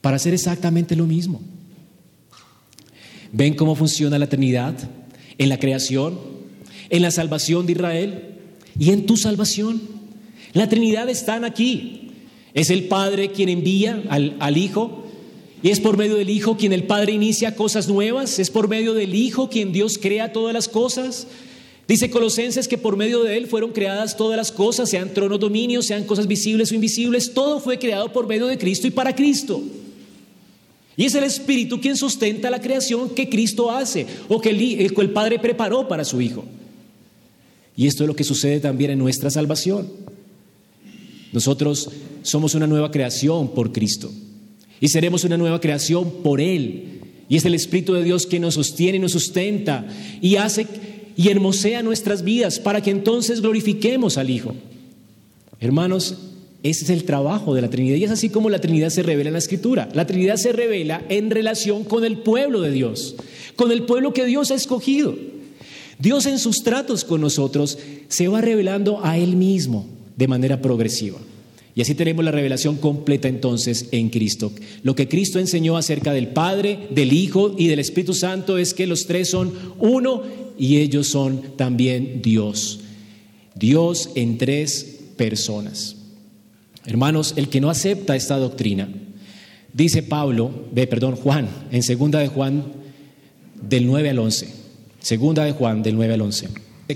[0.02, 1.40] para hacer exactamente lo mismo.
[3.32, 4.76] ¿Ven cómo funciona la Trinidad
[5.38, 6.20] en la creación,
[6.90, 8.24] en la salvación de Israel
[8.78, 9.82] y en tu salvación?
[10.52, 12.12] La Trinidad están aquí.
[12.54, 15.06] Es el Padre quien envía al, al Hijo
[15.64, 18.94] y es por medio del Hijo quien el Padre inicia cosas nuevas, es por medio
[18.94, 21.28] del Hijo quien Dios crea todas las cosas.
[21.90, 25.88] Dice Colosenses que por medio de Él fueron creadas todas las cosas, sean tronos, dominios,
[25.88, 29.60] sean cosas visibles o invisibles, todo fue creado por medio de Cristo y para Cristo.
[30.96, 35.10] Y es el Espíritu quien sustenta la creación que Cristo hace o que el, el
[35.10, 36.46] Padre preparó para su Hijo.
[37.76, 39.92] Y esto es lo que sucede también en nuestra salvación.
[41.34, 41.90] Nosotros
[42.22, 44.12] somos una nueva creación por Cristo
[44.80, 47.00] y seremos una nueva creación por Él.
[47.30, 49.88] Y es el Espíritu de Dios que nos sostiene y nos sustenta
[50.22, 50.68] y hace
[51.20, 54.56] y hermosea nuestras vidas para que entonces glorifiquemos al Hijo.
[55.60, 56.16] Hermanos,
[56.64, 59.28] ese es el trabajo de la Trinidad y es así como la Trinidad se revela
[59.28, 59.90] en la Escritura.
[59.94, 63.18] La Trinidad se revela en relación con el pueblo de Dios,
[63.58, 65.14] con el pueblo que Dios ha escogido.
[65.98, 67.78] Dios en sus tratos con nosotros
[68.08, 71.18] se va revelando a Él mismo de manera progresiva.
[71.76, 74.54] Y así tenemos la revelación completa entonces en Cristo.
[74.84, 78.88] Lo que Cristo enseñó acerca del Padre, del Hijo y del Espíritu Santo es que
[78.88, 80.24] los tres son uno
[80.60, 82.82] y ellos son también Dios.
[83.56, 85.96] Dios en tres personas.
[86.86, 88.90] Hermanos, el que no acepta esta doctrina,
[89.74, 92.66] dice Pablo, ve, perdón, Juan, en segunda de Juan
[93.62, 94.50] del 9 al 11.
[95.02, 96.50] Segunda de Juan del 9 al 11.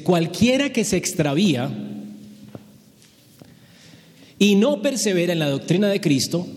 [0.04, 1.72] Cualquiera que se extravía
[4.40, 6.48] y no persevera en la doctrina de Cristo,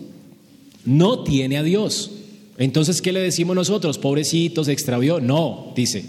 [0.83, 2.11] no tiene a Dios.
[2.57, 3.97] Entonces, ¿qué le decimos nosotros?
[3.97, 5.19] Pobrecitos, extravió.
[5.19, 6.03] No, dice,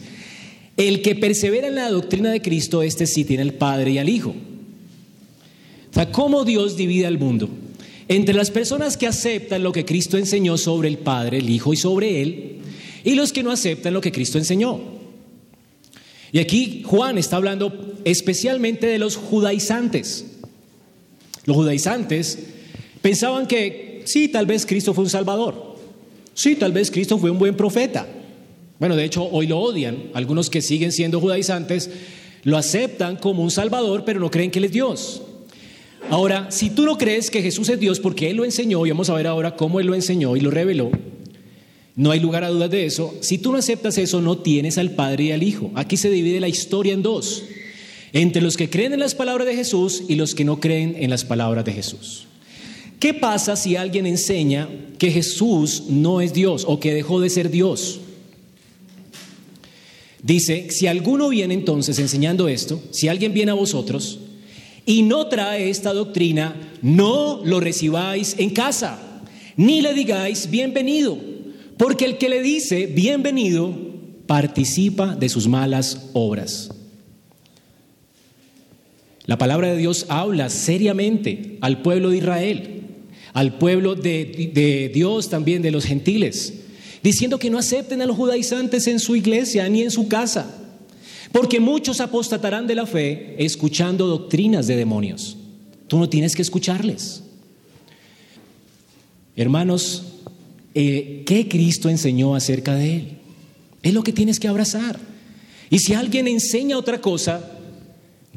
[0.79, 4.09] el que persevera en la doctrina de Cristo, este sí tiene al Padre y al
[4.09, 4.31] Hijo.
[4.31, 7.51] O sea, ¿cómo Dios divide al mundo?
[8.07, 11.77] Entre las personas que aceptan lo que Cristo enseñó sobre el Padre, el Hijo y
[11.77, 12.59] sobre Él,
[13.03, 14.81] y los que no aceptan lo que Cristo enseñó.
[16.31, 20.27] Y aquí Juan está hablando especialmente de los judaizantes.
[21.45, 22.39] Los judaizantes
[23.03, 25.77] pensaban que sí, tal vez Cristo fue un salvador.
[26.35, 28.07] Sí, tal vez Cristo fue un buen profeta.
[28.79, 30.11] Bueno, de hecho, hoy lo odian.
[30.15, 31.91] Algunos que siguen siendo judaizantes
[32.45, 35.23] lo aceptan como un salvador, pero no creen que Él es Dios.
[36.11, 39.11] Ahora, si tú no crees que Jesús es Dios porque Él lo enseñó, y vamos
[39.11, 40.91] a ver ahora cómo Él lo enseñó y lo reveló,
[41.97, 43.15] no hay lugar a dudas de eso.
[43.21, 45.73] Si tú no aceptas eso, no tienes al Padre y al Hijo.
[45.75, 47.43] Aquí se divide la historia en dos
[48.13, 51.11] entre los que creen en las palabras de Jesús y los que no creen en
[51.11, 52.27] las palabras de Jesús.
[53.01, 57.51] ¿Qué pasa si alguien enseña que Jesús no es Dios o que dejó de ser
[57.51, 58.01] Dios?
[60.23, 64.19] Dice, si alguno viene entonces enseñando esto, si alguien viene a vosotros
[64.85, 69.23] y no trae esta doctrina, no lo recibáis en casa,
[69.57, 71.19] ni le digáis bienvenido,
[71.77, 73.75] porque el que le dice bienvenido
[74.27, 76.71] participa de sus malas obras.
[79.29, 82.83] La palabra de Dios habla seriamente al pueblo de Israel,
[83.35, 86.65] al pueblo de, Dios también, de los gentiles,
[87.03, 90.55] diciendo que no acepten a los judaizantes en su iglesia ni en su casa,
[91.33, 95.37] porque muchos apostatarán de la fe escuchando doctrinas de demonios.
[95.87, 97.23] Tú no tienes que escucharles.
[99.37, 100.05] Hermanos,
[100.75, 103.09] eh, ¿qué Cristo enseñó acerca de Él?
[103.83, 104.99] Es lo que tienes que abrazar.
[105.71, 107.59] Y si alguien enseña otra cosa,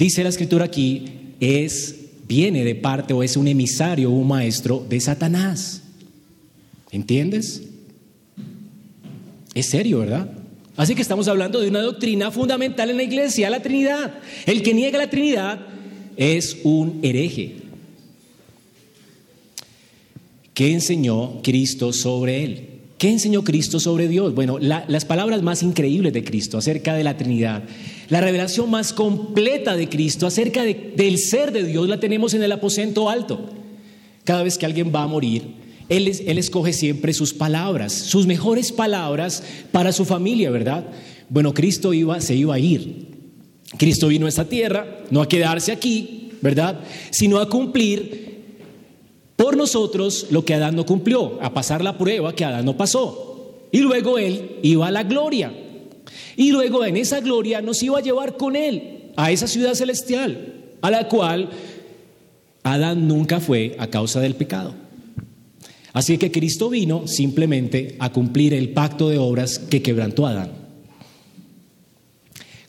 [0.02, 1.06] Dice la escritura aquí,
[1.40, 1.96] es,
[2.28, 5.84] viene de parte o es un emisario, un maestro de Satanás.
[6.92, 7.62] ¿Entiendes?
[9.54, 10.30] Es serio, ¿verdad?
[10.78, 14.14] Así que estamos hablando de una doctrina fundamental en la iglesia, la Trinidad.
[14.46, 15.60] El que niega la Trinidad
[16.16, 17.58] es un hereje.
[20.54, 22.68] ¿Qué enseñó Cristo sobre él?
[22.98, 24.36] ¿Qué enseñó Cristo sobre Dios?
[24.36, 27.64] Bueno, las palabras más increíbles de Cristo acerca de la Trinidad,
[28.10, 32.52] la revelación más completa de Cristo acerca del ser de Dios la tenemos en el
[32.52, 33.50] aposento alto.
[34.24, 35.61] Cada vez que alguien va a morir,
[35.92, 40.86] él, él escoge siempre sus palabras, sus mejores palabras para su familia, ¿verdad?
[41.28, 43.08] Bueno, Cristo iba, se iba a ir.
[43.78, 46.80] Cristo vino a esta tierra, no a quedarse aquí, ¿verdad?
[47.10, 48.22] Sino a cumplir
[49.36, 53.68] por nosotros lo que Adán no cumplió, a pasar la prueba que Adán no pasó.
[53.74, 55.54] Y luego él iba a la gloria.
[56.38, 60.54] Y luego en esa gloria nos iba a llevar con él a esa ciudad celestial,
[60.82, 61.50] a la cual
[62.64, 64.81] Adán nunca fue a causa del pecado.
[65.94, 70.52] Así que Cristo vino simplemente a cumplir el pacto de obras que quebrantó Adán.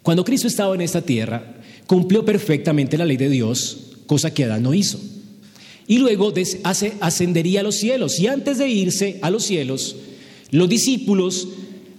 [0.03, 1.57] Cuando Cristo estaba en esta tierra,
[1.87, 4.99] cumplió perfectamente la ley de Dios, cosa que Adán no hizo
[5.87, 6.33] y luego
[7.01, 8.18] ascendería a los cielos.
[8.18, 9.97] Y antes de irse a los cielos,
[10.51, 11.49] los discípulos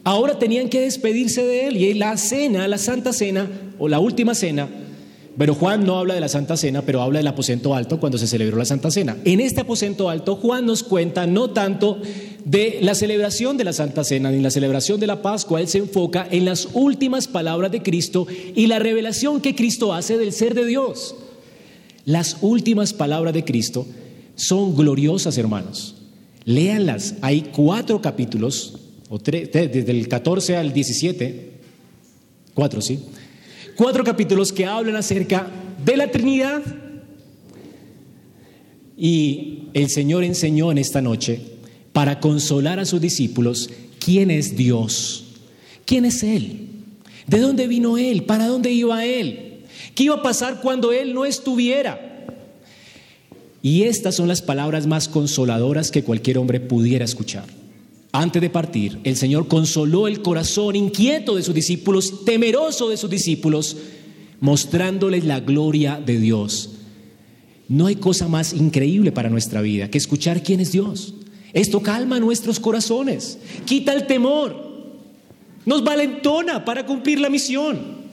[0.04, 1.78] ahora tenían que despedirse de él.
[1.78, 4.70] Y la cena, la santa cena o la última cena,
[5.38, 8.28] Pero Juan no habla de la Santa Cena, pero habla del aposento alto cuando se
[8.28, 9.18] celebró la Santa Cena.
[9.26, 12.00] En este aposento alto, Juan nos cuenta no tanto
[12.46, 15.80] de la celebración de la Santa Cena ni la celebración de la Pascua, él se
[15.80, 20.54] enfoca en las últimas palabras de Cristo y la revelación que Cristo hace del ser
[20.54, 21.16] de Dios.
[22.06, 23.88] Las últimas palabras de Cristo
[24.36, 25.96] son gloriosas, hermanos.
[26.46, 27.16] Léanlas.
[27.22, 28.78] Hay cuatro capítulos,
[29.10, 31.52] o desde el 14 al 17,
[32.54, 33.00] cuatro, ¿sí?
[33.76, 35.48] Cuatro capítulos que hablan acerca
[35.84, 36.62] de la Trinidad.
[38.98, 41.42] Y el Señor enseñó en esta noche
[41.92, 43.70] para consolar a sus discípulos
[44.00, 45.26] quién es Dios,
[45.86, 46.70] quién es Él,
[47.28, 49.64] de dónde vino Él, para dónde iba Él,
[49.96, 52.10] qué iba a pasar cuando Él no estuviera.
[53.64, 57.46] Y estas son las palabras más consoladoras que cualquier hombre pudiera escuchar.
[58.16, 63.10] Antes de partir, el Señor consoló el corazón inquieto de sus discípulos, temeroso de sus
[63.10, 63.76] discípulos,
[64.40, 66.74] mostrándoles la gloria de Dios.
[67.68, 71.16] No hay cosa más increíble para nuestra vida que escuchar quién es Dios.
[71.54, 74.74] Esto calma nuestros corazones, quita el temor,
[75.66, 78.04] nos valentona para cumplir la misión.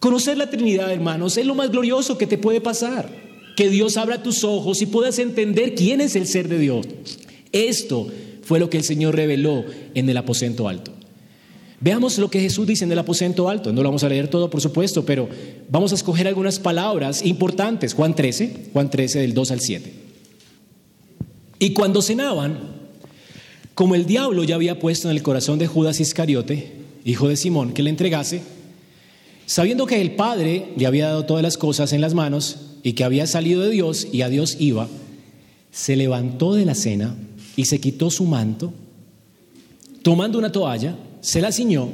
[0.00, 3.08] Conocer la Trinidad, hermanos, es lo más glorioso que te puede pasar
[3.56, 6.84] que Dios abra tus ojos y puedas entender quién es el ser de Dios.
[7.54, 8.08] Esto
[8.42, 10.92] fue lo que el Señor reveló en el aposento alto.
[11.80, 13.72] Veamos lo que Jesús dice en el aposento alto.
[13.72, 15.28] No lo vamos a leer todo, por supuesto, pero
[15.68, 17.94] vamos a escoger algunas palabras importantes.
[17.94, 19.92] Juan 13, Juan 13 del 2 al 7.
[21.60, 22.58] Y cuando cenaban,
[23.74, 26.72] como el diablo ya había puesto en el corazón de Judas Iscariote,
[27.04, 28.42] hijo de Simón, que le entregase,
[29.46, 33.04] sabiendo que el Padre le había dado todas las cosas en las manos, y que
[33.04, 34.88] había salido de Dios y a Dios iba,
[35.70, 37.16] se levantó de la cena
[37.56, 38.72] y se quitó su manto,
[40.02, 41.88] tomando una toalla, se la ciñó,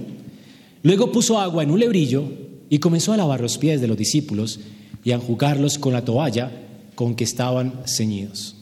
[0.82, 2.24] luego puso agua en un lebrillo
[2.68, 4.61] y comenzó a lavar los pies de los discípulos
[5.04, 6.50] y a enjugarlos con la toalla
[6.94, 8.56] con que estaban ceñidos.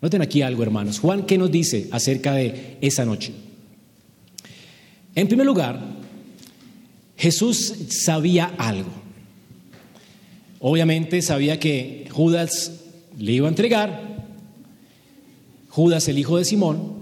[0.00, 1.00] Noten aquí algo, hermanos.
[1.00, 3.32] Juan, ¿qué nos dice acerca de esa noche?
[5.14, 5.80] En primer lugar,
[7.16, 8.90] Jesús sabía algo.
[10.60, 12.80] Obviamente sabía que Judas
[13.18, 14.07] le iba a entregar,
[15.68, 16.98] Judas el hijo de Simón,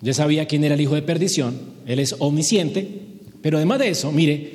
[0.00, 2.88] ya sabía quién era el hijo de perdición, él es omnisciente,
[3.42, 4.52] pero además de eso, mire,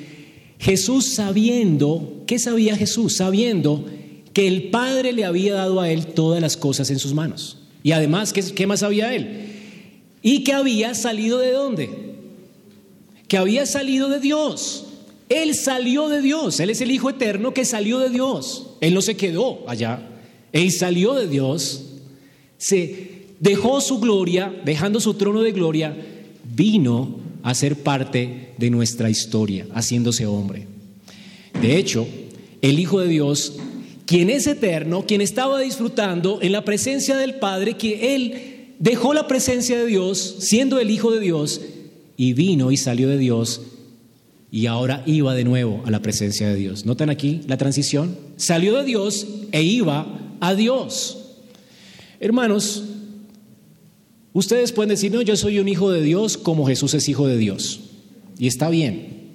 [0.60, 3.16] Jesús sabiendo, ¿qué sabía Jesús?
[3.16, 3.86] Sabiendo
[4.34, 7.58] que el Padre le había dado a él todas las cosas en sus manos.
[7.84, 9.48] Y además, ¿qué, qué más sabía él?
[10.22, 11.90] Y que había salido de dónde?
[13.28, 14.86] Que había salido de Dios.
[15.30, 18.68] Él salió de Dios, Él es el Hijo eterno que salió de Dios.
[18.82, 20.06] Él no se quedó allá,
[20.52, 21.86] Él salió de Dios,
[22.58, 25.98] se dejó su gloria, dejando su trono de gloria,
[26.56, 30.68] vino a ser parte de nuestra historia, haciéndose hombre.
[31.62, 32.08] De hecho,
[32.62, 33.58] el Hijo de Dios,
[34.06, 39.28] quien es eterno, quien estaba disfrutando en la presencia del Padre, que Él dejó la
[39.28, 41.62] presencia de Dios, siendo el Hijo de Dios,
[42.16, 43.62] y vino y salió de Dios
[44.52, 46.86] y ahora iba de nuevo a la presencia de Dios.
[46.86, 48.18] ¿Notan aquí la transición?
[48.36, 51.18] Salió de Dios e iba a Dios.
[52.20, 52.84] Hermanos,
[54.34, 57.38] ustedes pueden decir, no, yo soy un hijo de Dios como Jesús es hijo de
[57.38, 57.82] Dios.
[58.38, 59.34] Y está bien.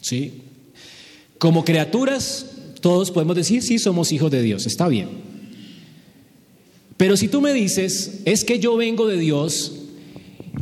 [0.00, 0.42] ¿Sí?
[1.38, 2.46] Como criaturas,
[2.80, 4.66] todos podemos decir, sí, somos hijos de Dios.
[4.66, 5.08] Está bien.
[6.96, 9.72] Pero si tú me dices, es que yo vengo de Dios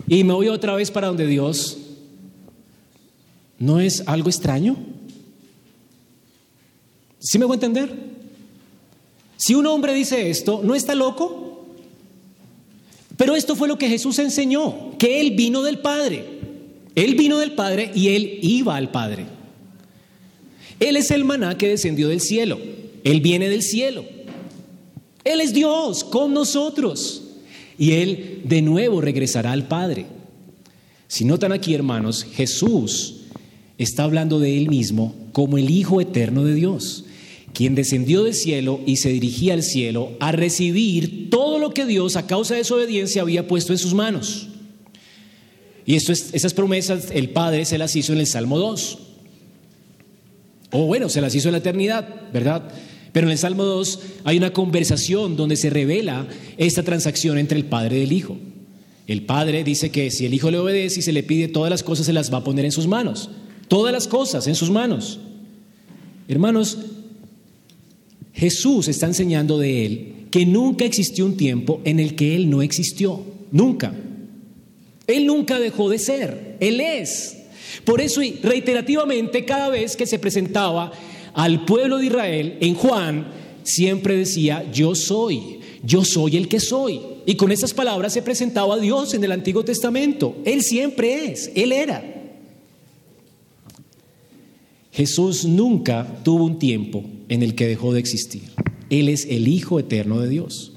[0.06, 1.78] y me voy otra vez para donde Dios,
[3.58, 4.76] ¿No es algo extraño?
[7.18, 7.94] ¿Sí me voy a entender?
[9.36, 11.45] Si un hombre dice esto, ¿no está loco?
[13.16, 16.24] Pero esto fue lo que Jesús enseñó, que Él vino del Padre.
[16.94, 19.26] Él vino del Padre y Él iba al Padre.
[20.80, 22.58] Él es el maná que descendió del cielo.
[23.04, 24.04] Él viene del cielo.
[25.24, 27.22] Él es Dios con nosotros.
[27.78, 30.06] Y Él de nuevo regresará al Padre.
[31.08, 33.16] Si notan aquí, hermanos, Jesús
[33.78, 37.04] está hablando de él mismo como el Hijo eterno de Dios,
[37.52, 42.16] quien descendió del cielo y se dirigía al cielo a recibir todo lo que Dios
[42.16, 44.48] a causa de su obediencia había puesto en sus manos.
[45.84, 48.98] Y esto es, esas promesas el Padre se las hizo en el Salmo 2.
[50.72, 52.70] O bueno, se las hizo en la eternidad, ¿verdad?
[53.12, 57.64] Pero en el Salmo 2 hay una conversación donde se revela esta transacción entre el
[57.64, 58.36] Padre y el Hijo.
[59.08, 61.82] El Padre dice que si el Hijo le obedece y se le pide todas las
[61.82, 63.30] cosas, se las va a poner en sus manos
[63.68, 65.18] todas las cosas en sus manos.
[66.28, 66.78] Hermanos,
[68.32, 72.60] Jesús está enseñando de Él que nunca existió un tiempo en el que Él no
[72.60, 73.22] existió.
[73.52, 73.94] Nunca.
[75.06, 76.58] Él nunca dejó de ser.
[76.60, 77.38] Él es.
[77.86, 80.92] Por eso, reiterativamente, cada vez que se presentaba
[81.32, 83.28] al pueblo de Israel, en Juan,
[83.62, 87.00] siempre decía, yo soy, yo soy el que soy.
[87.24, 90.36] Y con esas palabras se presentaba a Dios en el Antiguo Testamento.
[90.44, 92.04] Él siempre es, Él era.
[94.92, 98.55] Jesús nunca tuvo un tiempo en el que dejó de existir.
[98.90, 100.72] Él es el Hijo eterno de Dios.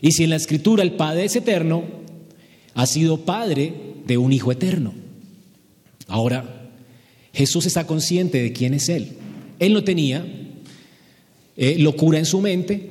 [0.00, 1.84] Y si en la Escritura el Padre es eterno,
[2.74, 3.72] ha sido Padre
[4.06, 4.92] de un Hijo eterno.
[6.06, 6.70] Ahora,
[7.32, 9.12] Jesús está consciente de quién es Él.
[9.58, 10.24] Él no tenía
[11.56, 12.90] eh, locura en su mente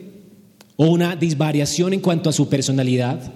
[0.76, 3.32] o una disvariación en cuanto a su personalidad.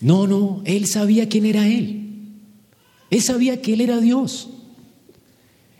[0.00, 2.06] No, no, Él sabía quién era Él.
[3.10, 4.48] Él sabía que Él era Dios,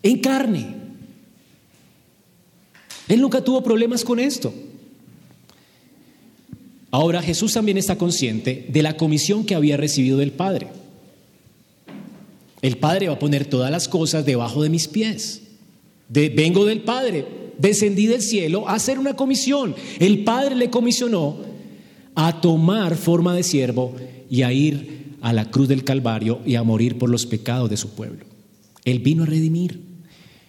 [0.03, 0.78] en carne.
[3.09, 4.53] Él nunca tuvo problemas con esto.
[6.91, 10.69] Ahora Jesús también está consciente de la comisión que había recibido del Padre.
[12.63, 15.43] El Padre va a poner todas las cosas debajo de mis pies.
[16.09, 17.27] vengo del Padre,
[17.59, 19.75] descendí del cielo a hacer una comisión.
[19.99, 21.37] El Padre le comisionó
[22.15, 23.95] a tomar forma de siervo
[24.31, 27.77] y a ir a la cruz del Calvario y a morir por los pecados de
[27.77, 28.25] su pueblo.
[28.85, 29.81] Él vino a redimir.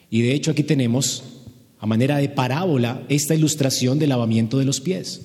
[0.09, 1.23] Y de hecho aquí tenemos,
[1.79, 5.21] a manera de parábola, esta ilustración del lavamiento de los pies.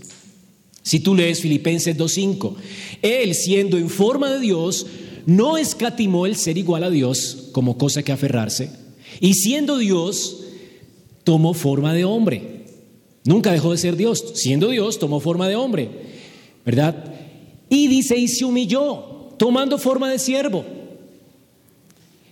[0.82, 2.54] Si tú lees Filipenses 2.5,
[3.02, 4.86] Él siendo en forma de Dios,
[5.26, 8.70] no escatimó el ser igual a Dios como cosa que aferrarse,
[9.20, 10.44] y siendo Dios,
[11.24, 12.66] tomó forma de hombre.
[13.24, 15.88] Nunca dejó de ser Dios, siendo Dios, tomó forma de hombre,
[16.64, 17.14] ¿verdad?
[17.70, 20.64] Y dice, y se humilló, tomando forma de siervo,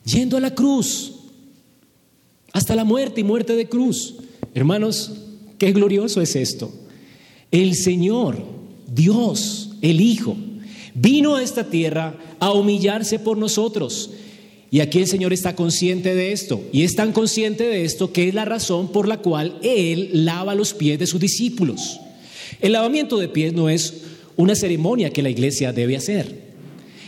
[0.04, 1.21] yendo a la cruz,
[2.52, 4.14] hasta la muerte y muerte de cruz.
[4.54, 5.12] Hermanos,
[5.58, 6.72] qué glorioso es esto.
[7.50, 8.42] El Señor,
[8.86, 10.36] Dios, el Hijo,
[10.94, 14.10] Vino a esta tierra a humillarse por nosotros.
[14.70, 16.62] Y aquí el Señor está consciente de esto.
[16.72, 20.54] Y es tan consciente de esto que es la razón por la cual Él lava
[20.54, 22.00] los pies de sus discípulos.
[22.60, 24.02] El lavamiento de pies no es
[24.36, 26.52] una ceremonia que la iglesia debe hacer.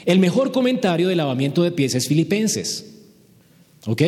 [0.04, 2.86] El mejor comentario del lavamiento de pies es Filipenses.
[3.86, 4.02] ¿Ok?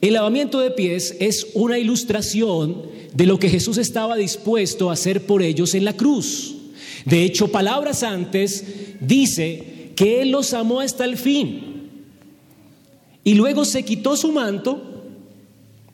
[0.00, 2.82] El lavamiento de pies es una ilustración
[3.14, 6.54] de lo que Jesús estaba dispuesto a hacer por ellos en la cruz.
[7.04, 8.64] De hecho, palabras antes
[9.00, 11.68] dice que Él los amó hasta el fin.
[13.24, 15.02] Y luego se quitó su manto,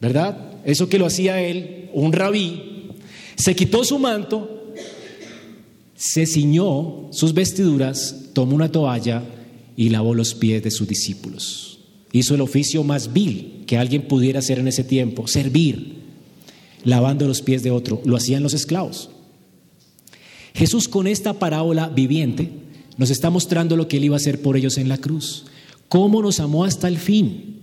[0.00, 0.52] ¿verdad?
[0.64, 2.90] Eso que lo hacía él, un rabí,
[3.34, 4.72] se quitó su manto,
[5.96, 9.22] se ciñó sus vestiduras, tomó una toalla
[9.76, 11.80] y lavó los pies de sus discípulos.
[12.12, 15.96] Hizo el oficio más vil que alguien pudiera hacer en ese tiempo, servir,
[16.84, 18.00] lavando los pies de otro.
[18.04, 19.10] Lo hacían los esclavos.
[20.54, 22.50] Jesús con esta parábola viviente
[22.96, 25.46] nos está mostrando lo que Él iba a hacer por ellos en la cruz,
[25.88, 27.62] cómo nos amó hasta el fin,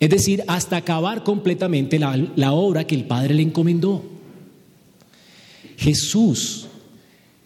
[0.00, 4.02] es decir, hasta acabar completamente la, la obra que el Padre le encomendó.
[5.76, 6.66] Jesús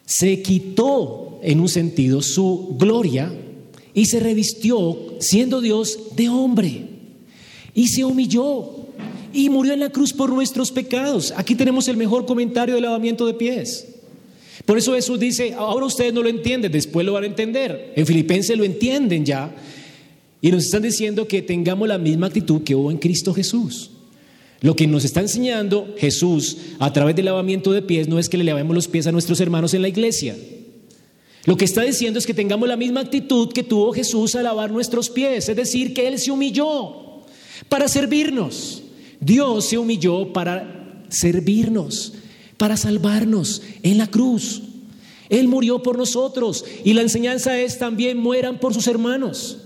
[0.06, 3.30] se quitó en un sentido su gloria
[3.92, 6.95] y se revistió, siendo Dios, de hombre.
[7.76, 8.86] Y se humilló
[9.32, 11.32] y murió en la cruz por nuestros pecados.
[11.36, 13.86] Aquí tenemos el mejor comentario del lavamiento de pies.
[14.64, 17.92] Por eso Jesús dice, ahora ustedes no lo entienden, después lo van a entender.
[17.94, 19.54] En Filipenses lo entienden ya.
[20.40, 23.90] Y nos están diciendo que tengamos la misma actitud que hubo en Cristo Jesús.
[24.62, 28.38] Lo que nos está enseñando Jesús a través del lavamiento de pies no es que
[28.38, 30.34] le lavemos los pies a nuestros hermanos en la iglesia.
[31.44, 34.70] Lo que está diciendo es que tengamos la misma actitud que tuvo Jesús a lavar
[34.70, 37.05] nuestros pies, es decir, que Él se humilló
[37.68, 38.82] para servirnos.
[39.20, 42.12] Dios se humilló para servirnos
[42.56, 44.62] para salvarnos en la cruz.
[45.28, 49.58] Él murió por nosotros y la enseñanza es también mueran por sus hermanos.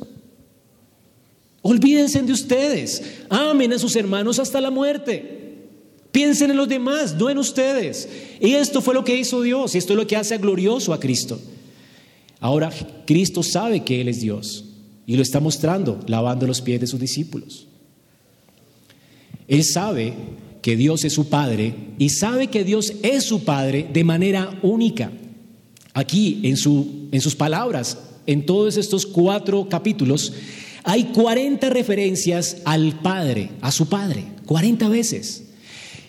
[1.63, 5.39] Olvídense de ustedes, amen a sus hermanos hasta la muerte.
[6.11, 8.09] Piensen en los demás, no en ustedes.
[8.41, 10.99] Y esto fue lo que hizo Dios y esto es lo que hace glorioso a
[10.99, 11.39] Cristo.
[12.41, 12.73] Ahora
[13.07, 14.65] Cristo sabe que Él es Dios
[15.07, 17.67] y lo está mostrando lavando los pies de sus discípulos.
[19.51, 20.15] Él sabe
[20.63, 25.11] que Dios es su Padre y sabe que Dios es su Padre de manera única.
[25.93, 30.33] Aquí, en, su, en sus palabras, en todos estos cuatro capítulos,
[30.85, 35.47] hay 40 referencias al Padre, a su Padre, 40 veces.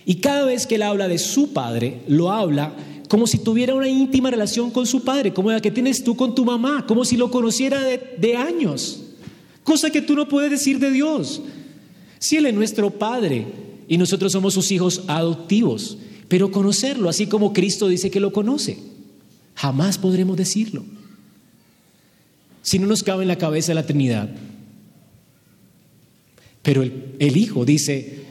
[0.05, 2.75] Y cada vez que él habla de su Padre, lo habla
[3.09, 6.35] como si tuviera una íntima relación con su Padre, como la que tienes tú con
[6.35, 9.01] tu mamá, como si lo conociera de, de años,
[9.63, 11.41] cosa que tú no puedes decir de Dios.
[12.21, 13.47] Si Él es nuestro Padre,
[13.87, 15.97] y nosotros somos sus hijos adoptivos.
[16.29, 18.77] Pero conocerlo, así como Cristo dice que lo conoce,
[19.55, 20.85] jamás podremos decirlo.
[22.61, 24.29] Si no nos cabe en la cabeza la Trinidad.
[26.61, 28.27] Pero el, el Hijo dice,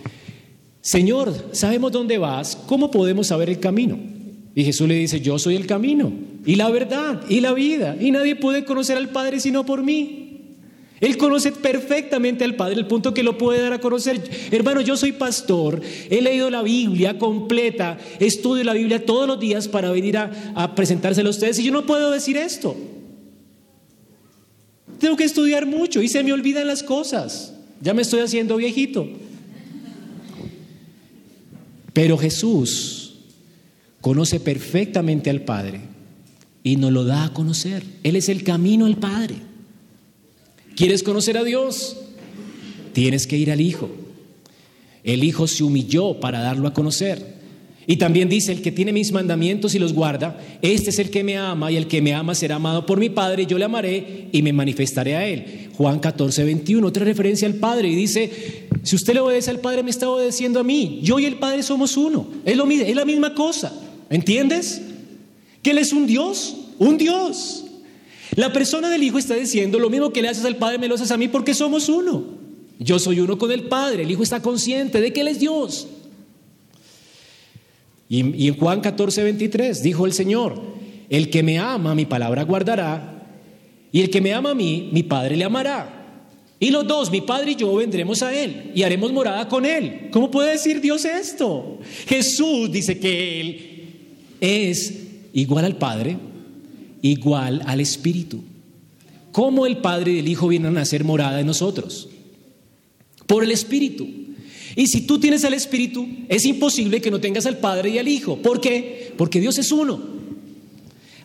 [0.80, 3.98] Señor, sabemos dónde vas, ¿cómo podemos saber el camino?
[4.54, 6.10] Y Jesús le dice, yo soy el camino
[6.46, 10.19] y la verdad y la vida, y nadie puede conocer al Padre sino por mí.
[11.00, 14.22] Él conoce perfectamente al Padre, el punto que lo puede dar a conocer.
[14.50, 15.80] Hermano, yo soy pastor,
[16.10, 20.74] he leído la Biblia completa, estudio la Biblia todos los días para venir a, a
[20.74, 22.76] presentársela a ustedes y yo no puedo decir esto.
[24.98, 27.54] Tengo que estudiar mucho y se me olvidan las cosas.
[27.80, 29.08] Ya me estoy haciendo viejito.
[31.94, 33.14] Pero Jesús
[34.02, 35.80] conoce perfectamente al Padre
[36.62, 37.82] y nos lo da a conocer.
[38.02, 39.49] Él es el camino al Padre.
[40.76, 41.96] ¿Quieres conocer a Dios?
[42.92, 43.90] Tienes que ir al Hijo.
[45.04, 47.40] El Hijo se humilló para darlo a conocer.
[47.86, 51.24] Y también dice, el que tiene mis mandamientos y los guarda, este es el que
[51.24, 54.28] me ama y el que me ama será amado por mi Padre, yo le amaré
[54.30, 55.70] y me manifestaré a él.
[55.76, 59.82] Juan 14, 21, otra referencia al Padre y dice, si usted le obedece al Padre
[59.82, 63.04] me está obedeciendo a mí, yo y el Padre somos uno, es, lo, es la
[63.04, 63.72] misma cosa,
[64.08, 64.82] ¿entiendes?
[65.62, 67.64] Que Él es un Dios, un Dios.
[68.40, 70.94] La persona del Hijo está diciendo, lo mismo que le haces al Padre me lo
[70.94, 72.24] haces a mí porque somos uno.
[72.78, 75.86] Yo soy uno con el Padre, el Hijo está consciente de que Él es Dios.
[78.08, 80.58] Y, en Juan 14, 23 dijo el Señor,
[81.10, 83.26] el que me ama mi palabra guardará,
[83.92, 86.24] y el que me ama a mí, mi Padre le amará.
[86.58, 90.08] Y los dos, mi Padre y yo, vendremos a Él y haremos morada con Él.
[90.10, 91.78] ¿Cómo puede decir Dios esto?
[92.06, 93.60] Jesús dice que Él
[94.40, 94.94] es
[95.34, 96.29] igual al Padre,
[97.02, 98.42] igual al Espíritu.
[99.32, 102.08] ¿Cómo el Padre y el Hijo vienen a hacer morada en nosotros?
[103.26, 104.08] Por el Espíritu.
[104.76, 108.08] Y si tú tienes el Espíritu, es imposible que no tengas al Padre y al
[108.08, 108.36] Hijo.
[108.36, 109.12] ¿Por qué?
[109.16, 110.00] Porque Dios es uno.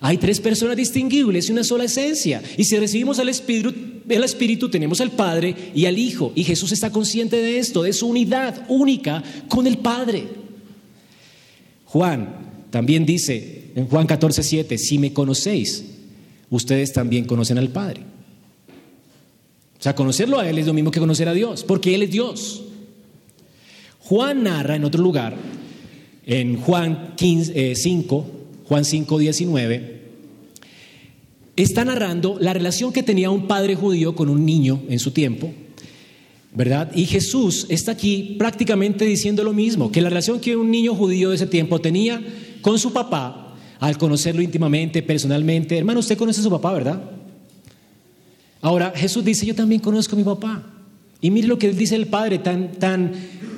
[0.02, 2.42] Hay tres personas distinguibles y una sola esencia.
[2.58, 3.74] Y si recibimos el Espíritu,
[4.08, 6.32] el Espíritu, tenemos al Padre y al Hijo.
[6.36, 10.28] Y Jesús está consciente de esto, de su unidad única con el Padre.
[11.86, 15.84] Juan también dice en Juan 14, 7, si me conocéis,
[16.50, 18.02] ustedes también conocen al Padre.
[19.78, 22.12] O sea, conocerlo a Él es lo mismo que conocer a Dios, porque Él es
[22.12, 22.64] Dios.
[24.00, 25.36] Juan narra en otro lugar,
[26.26, 30.02] en Juan 15, 5, eh, Juan 5, 19,
[31.58, 35.52] está narrando la relación que tenía un padre judío con un niño en su tiempo,
[36.54, 36.92] ¿verdad?
[36.96, 41.30] Y Jesús está aquí prácticamente diciendo lo mismo, que la relación que un niño judío
[41.30, 42.22] de ese tiempo tenía
[42.62, 43.45] con su papá,
[43.80, 47.02] al conocerlo íntimamente, personalmente, hermano, usted conoce a su papá, ¿verdad?
[48.62, 50.64] Ahora, Jesús dice, yo también conozco a mi papá.
[51.22, 53.12] Y mire lo que dice el Padre, tan, tan,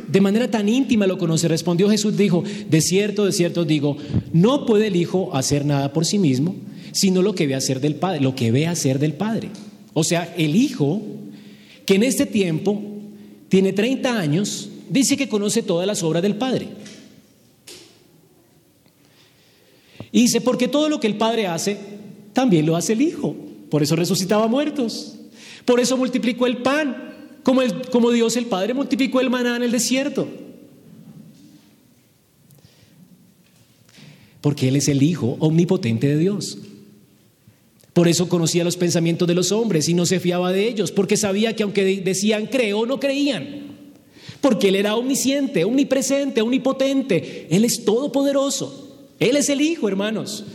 [0.07, 1.47] de manera tan íntima lo conoce.
[1.47, 3.97] Respondió Jesús, dijo, de cierto, de cierto digo,
[4.33, 6.55] no puede el Hijo hacer nada por sí mismo,
[6.91, 9.49] sino lo que ve hacer del Padre, lo que ve hacer del Padre.
[9.93, 11.01] O sea, el Hijo,
[11.85, 12.81] que en este tiempo
[13.49, 16.67] tiene 30 años, dice que conoce todas las obras del Padre.
[20.17, 21.77] Dice, porque todo lo que el Padre hace,
[22.33, 23.35] también lo hace el Hijo.
[23.69, 25.13] Por eso resucitaba muertos.
[25.63, 27.13] Por eso multiplicó el pan.
[27.43, 27.61] Como,
[27.91, 30.27] como Dios el Padre multiplicó el maná en el desierto.
[34.41, 36.57] Porque Él es el Hijo omnipotente de Dios.
[37.93, 41.15] Por eso conocía los pensamientos de los hombres y no se fiaba de ellos, porque
[41.15, 43.67] sabía que aunque decían creo, no creían.
[44.41, 47.45] Porque Él era omnisciente, omnipresente, omnipotente.
[47.51, 48.86] Él es todopoderoso.
[49.19, 50.45] Él es el Hijo, hermanos.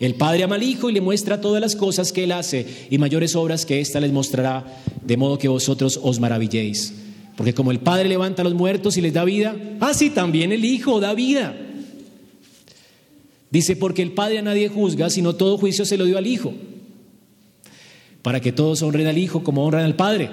[0.00, 2.98] El Padre ama al Hijo y le muestra todas las cosas que Él hace y
[2.98, 6.94] mayores obras que ésta les mostrará, de modo que vosotros os maravilléis.
[7.36, 10.64] Porque como el Padre levanta a los muertos y les da vida, así también el
[10.64, 11.56] Hijo da vida.
[13.50, 16.52] Dice, porque el Padre a nadie juzga, sino todo juicio se lo dio al Hijo,
[18.22, 20.30] para que todos honren al Hijo como honran al Padre.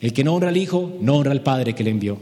[0.00, 2.18] El que no honra al Hijo, no honra al Padre que le envió.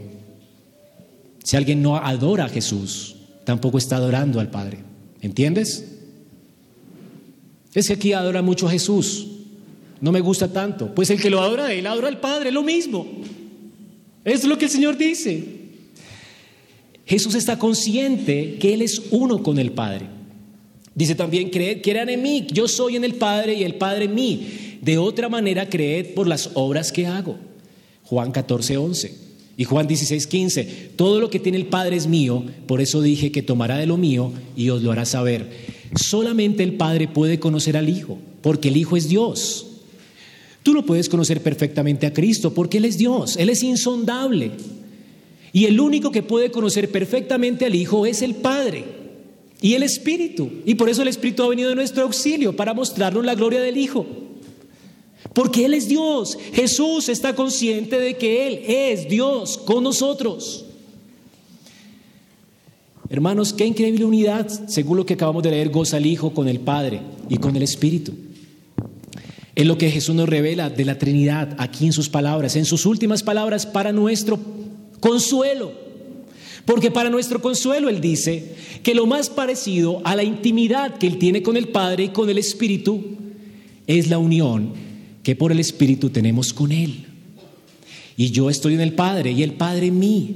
[1.43, 3.15] Si alguien no adora a Jesús,
[3.49, 4.77] tampoco está adorando al Padre.
[5.21, 5.83] ¿Entiendes?
[7.73, 9.25] Es que aquí adora mucho a Jesús.
[10.01, 10.93] No me gusta tanto.
[10.93, 13.07] Pues el que lo adora, él adora al Padre, lo mismo.
[14.23, 15.43] Es lo que el Señor dice.
[17.07, 20.05] Jesús está consciente que Él es uno con el Padre.
[20.93, 24.13] Dice también, creed, crean en mí, yo soy en el Padre y el Padre en
[24.13, 24.77] mí.
[24.83, 27.35] De otra manera, creed por las obras que hago.
[28.03, 29.28] Juan 14, 11.
[29.59, 30.63] Y Juan 16, 15.
[30.95, 33.97] Todo lo que tiene el Padre es mío, por eso dije que tomará de lo
[33.97, 35.49] mío y os lo hará saber.
[35.95, 39.67] Solamente el Padre puede conocer al Hijo, porque el Hijo es Dios.
[40.63, 44.51] Tú no puedes conocer perfectamente a Cristo, porque Él es Dios, Él es insondable.
[45.51, 48.85] Y el único que puede conocer perfectamente al Hijo es el Padre
[49.61, 50.49] y el Espíritu.
[50.65, 53.75] Y por eso el Espíritu ha venido en nuestro auxilio, para mostrarnos la gloria del
[53.75, 54.07] Hijo.
[55.33, 56.37] Porque Él es Dios.
[56.53, 60.65] Jesús está consciente de que Él es Dios con nosotros.
[63.09, 66.59] Hermanos, qué increíble unidad, según lo que acabamos de leer, goza el Hijo con el
[66.59, 68.13] Padre y con el Espíritu.
[69.55, 72.85] Es lo que Jesús nos revela de la Trinidad aquí en sus palabras, en sus
[72.85, 74.39] últimas palabras para nuestro
[74.99, 75.71] consuelo.
[76.65, 81.17] Porque para nuestro consuelo Él dice que lo más parecido a la intimidad que Él
[81.17, 83.03] tiene con el Padre y con el Espíritu
[83.87, 84.88] es la unión
[85.23, 87.05] que por el Espíritu tenemos con Él.
[88.17, 90.35] Y yo estoy en el Padre y el Padre en mí.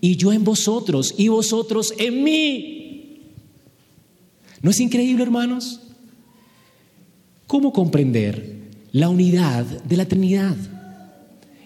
[0.00, 3.20] Y yo en vosotros y vosotros en mí.
[4.62, 5.80] ¿No es increíble, hermanos?
[7.46, 10.56] ¿Cómo comprender la unidad de la Trinidad?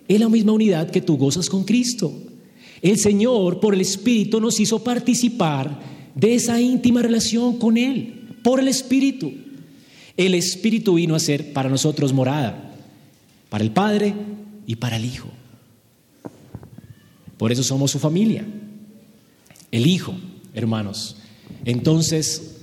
[0.06, 2.12] Es la misma unidad que tú gozas con Cristo.
[2.80, 5.80] El Señor, por el Espíritu, nos hizo participar
[6.14, 9.32] de esa íntima relación con Él, por el Espíritu.
[10.18, 12.74] El Espíritu vino a ser para nosotros morada,
[13.48, 14.14] para el Padre
[14.66, 15.28] y para el Hijo.
[17.38, 18.44] Por eso somos su familia.
[19.70, 20.16] El Hijo,
[20.54, 21.18] hermanos.
[21.64, 22.56] Entonces,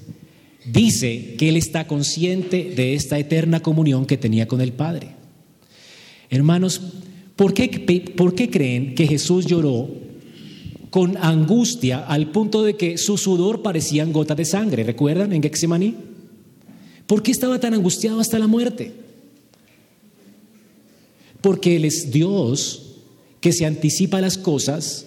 [0.66, 5.12] dice que Él está consciente de esta eterna comunión que tenía con el Padre.
[6.30, 6.82] Hermanos,
[7.38, 7.70] ¿por qué,
[8.18, 9.90] ¿por qué creen que Jesús lloró
[10.90, 14.84] con angustia al punto de que su sudor parecían gotas de sangre?
[14.84, 16.15] ¿Recuerdan en Getsemaní?
[17.08, 18.94] ¿Por qué estaba tan angustiado hasta la muerte?
[21.42, 22.96] Porque Él es Dios
[23.42, 25.06] que se anticipa las cosas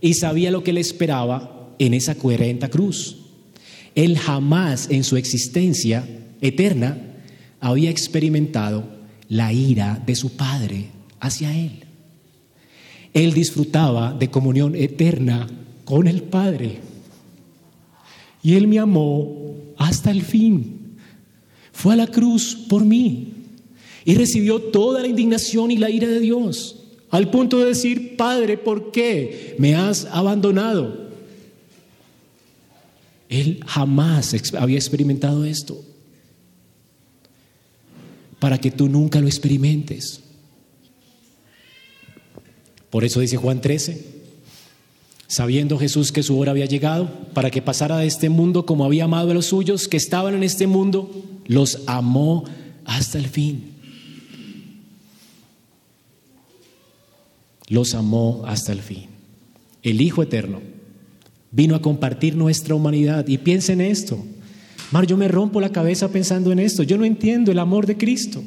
[0.00, 3.16] y sabía lo que le esperaba en esa coherente cruz.
[3.94, 6.08] Él jamás en su existencia
[6.40, 6.98] eterna
[7.60, 8.84] había experimentado
[9.28, 10.86] la ira de su Padre
[11.20, 11.84] hacia él.
[13.14, 15.46] Él disfrutaba de comunión eterna
[15.84, 16.78] con el Padre.
[18.42, 20.77] Y Él me amó hasta el fin.
[21.78, 23.34] Fue a la cruz por mí
[24.04, 26.74] y recibió toda la indignación y la ira de Dios
[27.08, 31.08] al punto de decir, Padre, ¿por qué me has abandonado?
[33.28, 35.80] Él jamás había experimentado esto,
[38.40, 40.20] para que tú nunca lo experimentes.
[42.90, 44.04] Por eso dice Juan 13,
[45.28, 49.04] sabiendo Jesús que su hora había llegado, para que pasara de este mundo como había
[49.04, 52.44] amado a los suyos que estaban en este mundo, los amó
[52.84, 53.78] hasta el fin.
[57.68, 59.06] los amó hasta el fin.
[59.82, 60.60] El Hijo Eterno
[61.50, 63.26] vino a compartir nuestra humanidad.
[63.28, 64.18] Y piensa en esto.
[64.90, 66.82] Mar, yo me rompo la cabeza pensando en esto.
[66.82, 68.42] Yo no entiendo el amor de Cristo.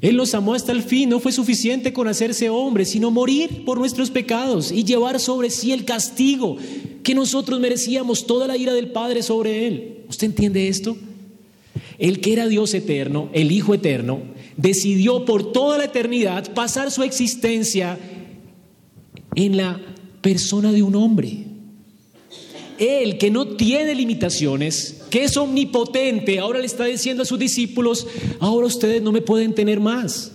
[0.00, 1.10] Él nos amó hasta el fin.
[1.10, 5.72] No fue suficiente con hacerse hombre, sino morir por nuestros pecados y llevar sobre sí
[5.72, 6.56] el castigo
[7.02, 10.04] que nosotros merecíamos, toda la ira del Padre sobre Él.
[10.08, 10.96] ¿Usted entiende esto?
[11.98, 14.20] El que era Dios eterno, el Hijo eterno,
[14.56, 17.98] decidió por toda la eternidad pasar su existencia
[19.34, 19.80] en la
[20.20, 21.44] persona de un hombre.
[22.78, 28.06] Él que no tiene limitaciones, que es omnipotente, ahora le está diciendo a sus discípulos,
[28.40, 30.32] ahora ustedes no me pueden tener más.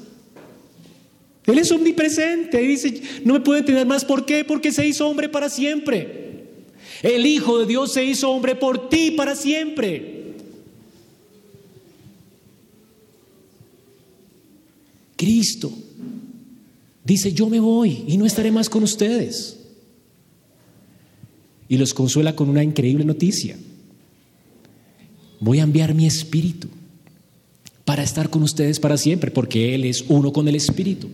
[1.46, 4.04] Él es omnipresente dice, no me pueden tener más.
[4.04, 4.44] ¿Por qué?
[4.44, 6.28] Porque se hizo hombre para siempre.
[7.02, 10.17] El Hijo de Dios se hizo hombre por ti para siempre.
[15.18, 15.74] Cristo
[17.04, 19.58] dice, yo me voy y no estaré más con ustedes.
[21.68, 23.58] Y los consuela con una increíble noticia.
[25.42, 26.70] Voy a enviar mi espíritu
[27.84, 31.10] para estar con ustedes para siempre, porque Él es uno con el espíritu.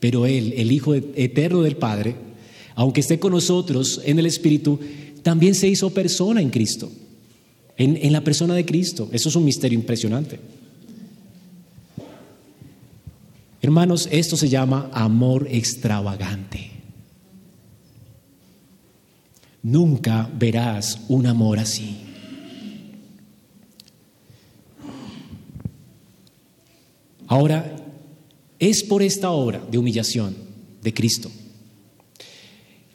[0.00, 2.16] Pero Él, el Hijo eterno del Padre,
[2.74, 4.78] aunque esté con nosotros en el espíritu,
[5.22, 6.90] también se hizo persona en Cristo,
[7.76, 9.08] en, en la persona de Cristo.
[9.12, 10.38] Eso es un misterio impresionante.
[13.60, 16.70] Hermanos, esto se llama amor extravagante.
[19.62, 21.98] Nunca verás un amor así.
[27.26, 27.76] Ahora,
[28.58, 30.36] es por esta obra de humillación
[30.82, 31.30] de Cristo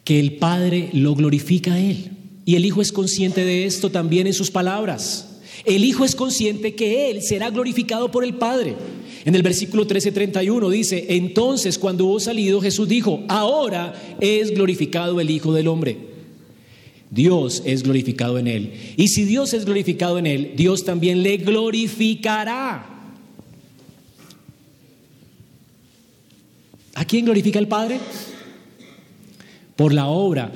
[0.03, 2.11] que el Padre lo glorifica a Él.
[2.45, 5.30] Y el Hijo es consciente de esto también en sus palabras.
[5.66, 8.76] El Hijo es consciente que Él será glorificado por el Padre.
[9.26, 15.30] En el versículo 13:31 dice, entonces cuando hubo salido Jesús dijo, ahora es glorificado el
[15.30, 15.98] Hijo del Hombre.
[17.10, 18.74] Dios es glorificado en Él.
[18.98, 22.90] Y si Dios es glorificado en Él, Dios también le glorificará.
[26.96, 28.00] ¿A quién glorifica el Padre?
[29.76, 30.52] Por la obra.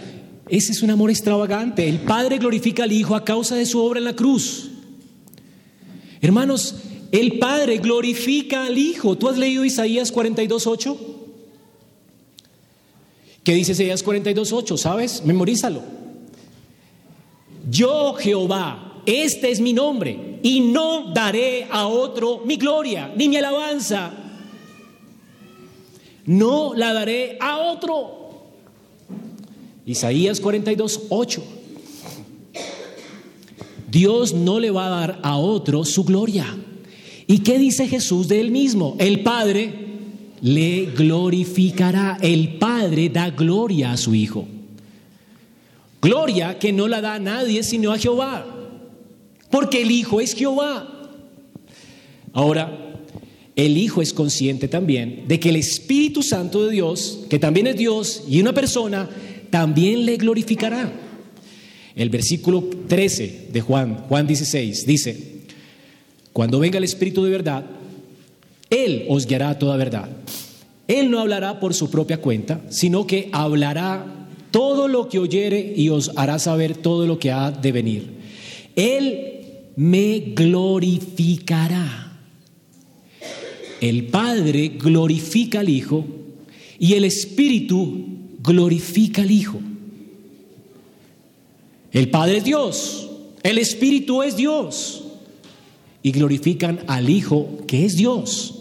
[0.49, 1.88] Ese es un amor extravagante.
[1.88, 4.72] El Padre glorifica al Hijo a causa de su obra en la cruz.
[6.22, 6.76] Hermanos,
[7.11, 9.17] el Padre glorifica al Hijo.
[9.17, 10.97] ¿Tú has leído Isaías 42.8?
[13.43, 14.77] ¿Qué dice Isaías 42.8?
[14.77, 15.23] ¿Sabes?
[15.23, 15.81] Memorízalo.
[17.69, 23.37] Yo Jehová, este es mi nombre, y no daré a otro mi gloria, ni mi
[23.37, 24.11] alabanza.
[26.25, 28.17] No la daré a otro.
[29.85, 31.41] Isaías 42.8.
[33.89, 36.45] Dios no le va a dar a otro su gloria.
[37.28, 38.95] ¿Y qué dice Jesús de él mismo?
[38.99, 39.73] El Padre
[40.41, 42.17] le glorificará.
[42.21, 44.47] El Padre da gloria a su Hijo.
[46.01, 48.45] Gloria que no la da a nadie sino a Jehová.
[49.51, 50.88] Porque el Hijo es Jehová.
[52.32, 52.95] Ahora,
[53.57, 57.75] el Hijo es consciente también de que el Espíritu Santo de Dios, que también es
[57.75, 59.09] Dios y una persona,
[59.49, 60.93] también le glorificará.
[61.95, 65.36] El versículo 13 de Juan, Juan 16, dice,
[66.38, 67.65] cuando venga el Espíritu de verdad,
[68.69, 70.07] Él os guiará a toda verdad.
[70.88, 74.05] Él no hablará por su propia cuenta, sino que hablará
[74.51, 78.11] todo lo que oyere y os hará saber todo lo que ha de venir.
[78.75, 79.45] Él
[79.77, 82.19] me glorificará.
[83.81, 86.05] El Padre glorifica al Hijo
[86.77, 88.05] y el Espíritu
[88.43, 89.59] glorifica al Hijo.
[91.91, 93.09] El Padre es Dios,
[93.41, 95.05] el Espíritu es Dios
[96.07, 98.53] y glorifican al Hijo que es Dios.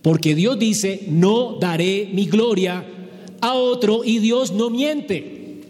[0.00, 2.82] Porque Dios dice, no daré mi gloria
[3.42, 5.66] a otro y Dios no miente.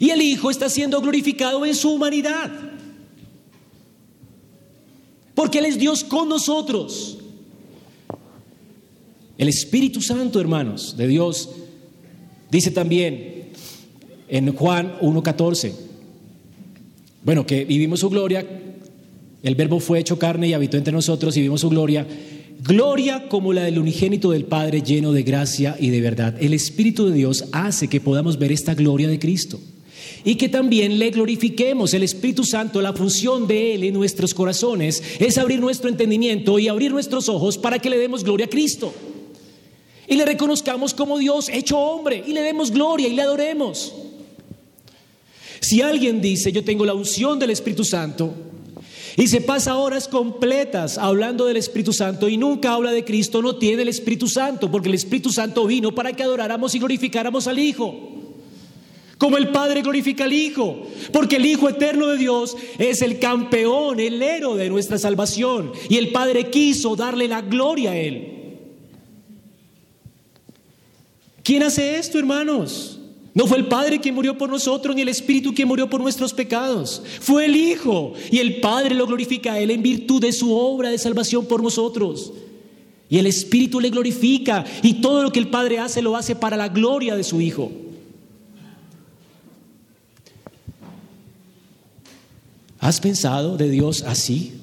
[0.00, 2.52] Y el Hijo está siendo glorificado en su humanidad.
[5.34, 7.16] Porque Él es Dios con nosotros.
[9.38, 11.48] El Espíritu Santo, hermanos, de Dios,
[12.50, 13.48] dice también
[14.28, 15.72] en Juan 1.14,
[17.24, 18.66] bueno, que vivimos su gloria
[19.42, 22.06] el verbo fue hecho carne y habitó entre nosotros y vimos su gloria.
[22.60, 26.34] Gloria como la del unigénito del Padre lleno de gracia y de verdad.
[26.40, 29.60] El Espíritu de Dios hace que podamos ver esta gloria de Cristo
[30.24, 31.94] y que también le glorifiquemos.
[31.94, 36.66] El Espíritu Santo, la función de Él en nuestros corazones es abrir nuestro entendimiento y
[36.66, 38.92] abrir nuestros ojos para que le demos gloria a Cristo.
[40.08, 43.94] Y le reconozcamos como Dios hecho hombre y le demos gloria y le adoremos.
[45.60, 48.32] Si alguien dice, yo tengo la unción del Espíritu Santo,
[49.18, 53.56] y se pasa horas completas hablando del Espíritu Santo y nunca habla de Cristo, no
[53.56, 57.58] tiene el Espíritu Santo, porque el Espíritu Santo vino para que adoráramos y glorificáramos al
[57.58, 57.98] Hijo.
[59.18, 63.98] Como el Padre glorifica al Hijo, porque el Hijo eterno de Dios es el campeón,
[63.98, 68.34] el héroe de nuestra salvación, y el Padre quiso darle la gloria a Él.
[71.42, 72.97] ¿Quién hace esto, hermanos?
[73.38, 76.32] No fue el Padre quien murió por nosotros, ni el Espíritu quien murió por nuestros
[76.32, 77.04] pecados.
[77.20, 78.14] Fue el Hijo.
[78.32, 81.62] Y el Padre lo glorifica a Él en virtud de su obra de salvación por
[81.62, 82.32] nosotros.
[83.08, 84.64] Y el Espíritu le glorifica.
[84.82, 87.70] Y todo lo que el Padre hace lo hace para la gloria de su Hijo.
[92.80, 94.54] ¿Has pensado de Dios así?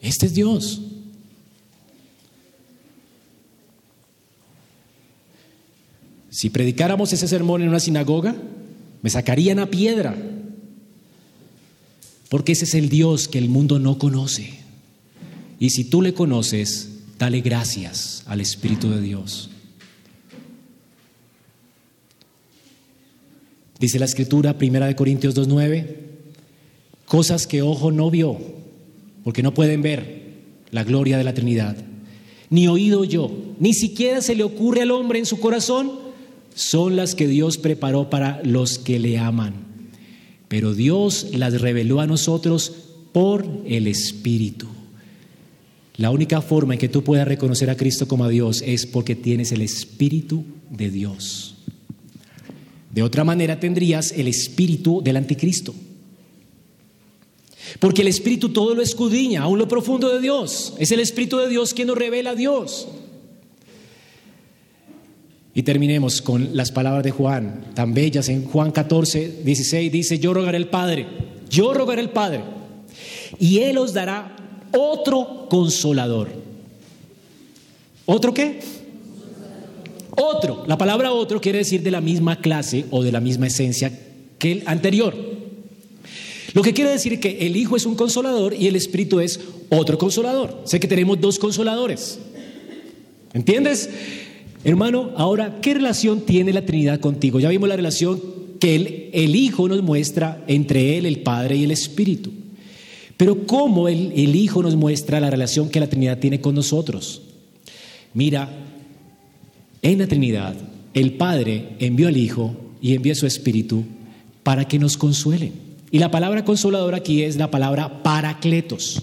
[0.00, 0.82] Este es Dios.
[6.40, 8.34] Si predicáramos ese sermón en una sinagoga,
[9.02, 10.16] me sacarían a piedra.
[12.30, 14.54] Porque ese es el Dios que el mundo no conoce.
[15.58, 19.50] Y si tú le conoces, dale gracias al Espíritu de Dios.
[23.78, 25.94] Dice la escritura, primera de Corintios 2.9,
[27.04, 28.38] cosas que ojo no vio,
[29.24, 30.38] porque no pueden ver
[30.70, 31.76] la gloria de la Trinidad,
[32.48, 36.08] ni oído yo, ni siquiera se le ocurre al hombre en su corazón
[36.54, 39.54] son las que Dios preparó para los que le aman.
[40.48, 42.72] Pero Dios las reveló a nosotros
[43.12, 44.66] por el Espíritu.
[45.96, 49.14] La única forma en que tú puedas reconocer a Cristo como a Dios es porque
[49.14, 51.56] tienes el Espíritu de Dios.
[52.92, 55.74] De otra manera tendrías el Espíritu del Anticristo.
[57.78, 60.74] Porque el Espíritu todo lo escudriña, aún lo profundo de Dios.
[60.78, 62.88] Es el Espíritu de Dios quien nos revela a Dios.
[65.54, 68.28] Y terminemos con las palabras de Juan, tan bellas.
[68.28, 71.06] En Juan 14, 16 dice, yo rogaré al Padre,
[71.50, 72.42] yo rogaré al Padre,
[73.38, 74.36] y Él os dará
[74.72, 76.28] otro consolador.
[78.06, 78.60] ¿Otro qué?
[80.10, 80.64] Otro.
[80.66, 83.92] La palabra otro quiere decir de la misma clase o de la misma esencia
[84.38, 85.14] que el anterior.
[86.52, 89.98] Lo que quiere decir que el Hijo es un consolador y el Espíritu es otro
[89.98, 90.62] consolador.
[90.64, 92.18] Sé que tenemos dos consoladores.
[93.32, 93.88] ¿Entiendes?
[94.62, 97.40] Hermano, ahora, ¿qué relación tiene la Trinidad contigo?
[97.40, 98.20] Ya vimos la relación
[98.60, 102.30] que el, Hijo nos muestra entre Él, el Padre y el Espíritu.
[103.16, 107.22] Pero ¿cómo el, Hijo nos muestra la relación que la Trinidad tiene con nosotros?
[108.12, 108.50] Mira,
[109.82, 110.54] En la Trinidad,
[110.92, 113.84] el Padre envió al Hijo y envió a su Espíritu
[114.42, 115.54] para que nos consuelen.
[115.90, 119.00] Y la palabra consolador aquí es la palabra paracletos.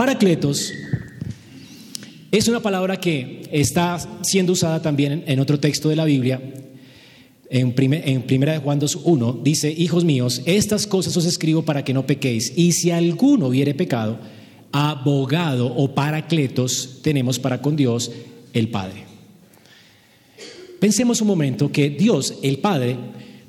[0.00, 0.72] Paracletos
[2.32, 6.40] es una palabra que está siendo usada también en otro texto de la Biblia.
[7.50, 11.92] En, en primera de Juan 2.1 dice, hijos míos, estas cosas os escribo para que
[11.92, 12.54] no pequéis.
[12.56, 14.18] Y si alguno hubiere pecado,
[14.72, 18.10] abogado o paracletos tenemos para con Dios
[18.54, 19.04] el Padre.
[20.80, 22.96] Pensemos un momento que Dios, el Padre,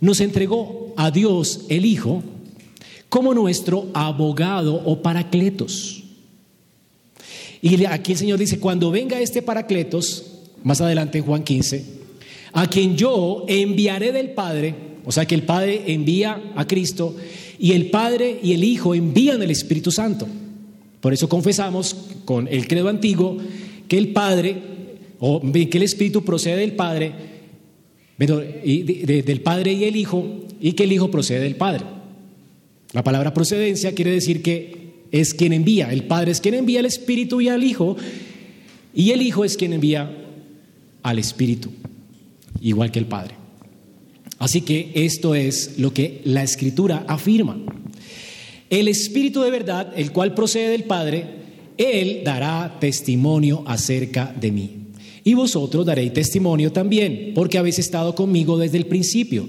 [0.02, 2.22] nos entregó a Dios, el Hijo,
[3.08, 6.01] como nuestro abogado o paracletos.
[7.62, 10.26] Y aquí el Señor dice, cuando venga este paracletos,
[10.64, 11.86] más adelante en Juan 15,
[12.54, 14.74] a quien yo enviaré del Padre,
[15.06, 17.16] o sea que el Padre envía a Cristo
[17.60, 20.28] y el Padre y el Hijo envían el Espíritu Santo.
[21.00, 21.96] Por eso confesamos
[22.26, 23.38] con el credo antiguo
[23.88, 24.58] que el Padre,
[25.20, 27.14] o que el Espíritu procede del Padre,
[28.18, 30.26] del Padre y el Hijo,
[30.60, 31.86] y que el Hijo procede del Padre.
[32.94, 34.81] La palabra procedencia quiere decir que
[35.12, 37.98] es quien envía, el Padre es quien envía al Espíritu y al Hijo,
[38.94, 40.10] y el Hijo es quien envía
[41.04, 41.70] al Espíritu,
[42.62, 43.36] igual que el Padre.
[44.40, 47.58] Así que esto es lo que la Escritura afirma.
[48.70, 51.26] El Espíritu de verdad, el cual procede del Padre,
[51.78, 54.78] Él dará testimonio acerca de mí.
[55.24, 59.48] Y vosotros daréis testimonio también, porque habéis estado conmigo desde el principio.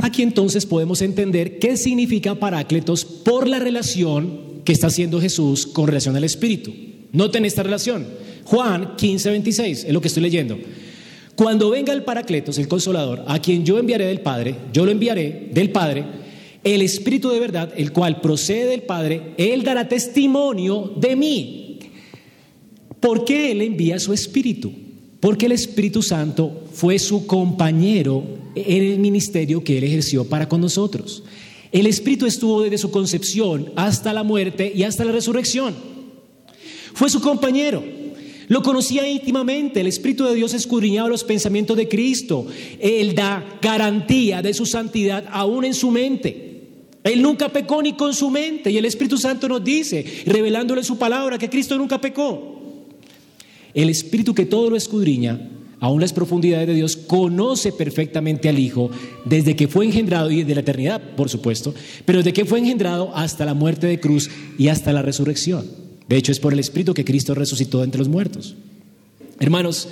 [0.00, 5.86] Aquí entonces podemos entender qué significa Parácletos por la relación que está haciendo Jesús con
[5.86, 6.72] relación al Espíritu.
[7.12, 8.06] Noten esta relación.
[8.44, 10.58] Juan 15, 26, es lo que estoy leyendo.
[11.34, 15.48] Cuando venga el Parácletos, el Consolador, a quien yo enviaré del Padre, yo lo enviaré
[15.52, 16.04] del Padre,
[16.62, 21.78] el Espíritu de verdad, el cual procede del Padre, Él dará testimonio de mí.
[23.00, 24.72] ¿Por qué Él envía su Espíritu?
[25.18, 30.60] Porque el Espíritu Santo fue su compañero en el ministerio que Él ejerció para con
[30.60, 31.24] nosotros.
[31.72, 35.74] El Espíritu estuvo desde su concepción hasta la muerte y hasta la resurrección.
[36.92, 37.82] Fue su compañero.
[38.48, 39.80] Lo conocía íntimamente.
[39.80, 42.46] El Espíritu de Dios escudriñaba los pensamientos de Cristo.
[42.78, 46.52] Él da garantía de su santidad aún en su mente.
[47.04, 50.98] Él nunca pecó ni con su mente y el Espíritu Santo nos dice, revelándole su
[50.98, 52.60] palabra, que Cristo nunca pecó.
[53.74, 55.40] El Espíritu que todo lo escudriña,
[55.82, 58.90] aún las profundidades de Dios, conoce perfectamente al Hijo
[59.26, 61.74] desde que fue engendrado y desde la eternidad, por supuesto,
[62.06, 65.66] pero desde que fue engendrado hasta la muerte de cruz y hasta la resurrección.
[66.08, 68.54] De hecho, es por el Espíritu que Cristo resucitó entre los muertos.
[69.38, 69.88] Hermanos,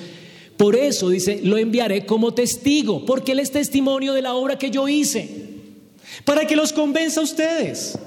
[0.57, 4.71] por eso dice, lo enviaré como testigo, porque Él es testimonio de la obra que
[4.71, 5.51] yo hice
[6.25, 7.99] para que los convenza a ustedes.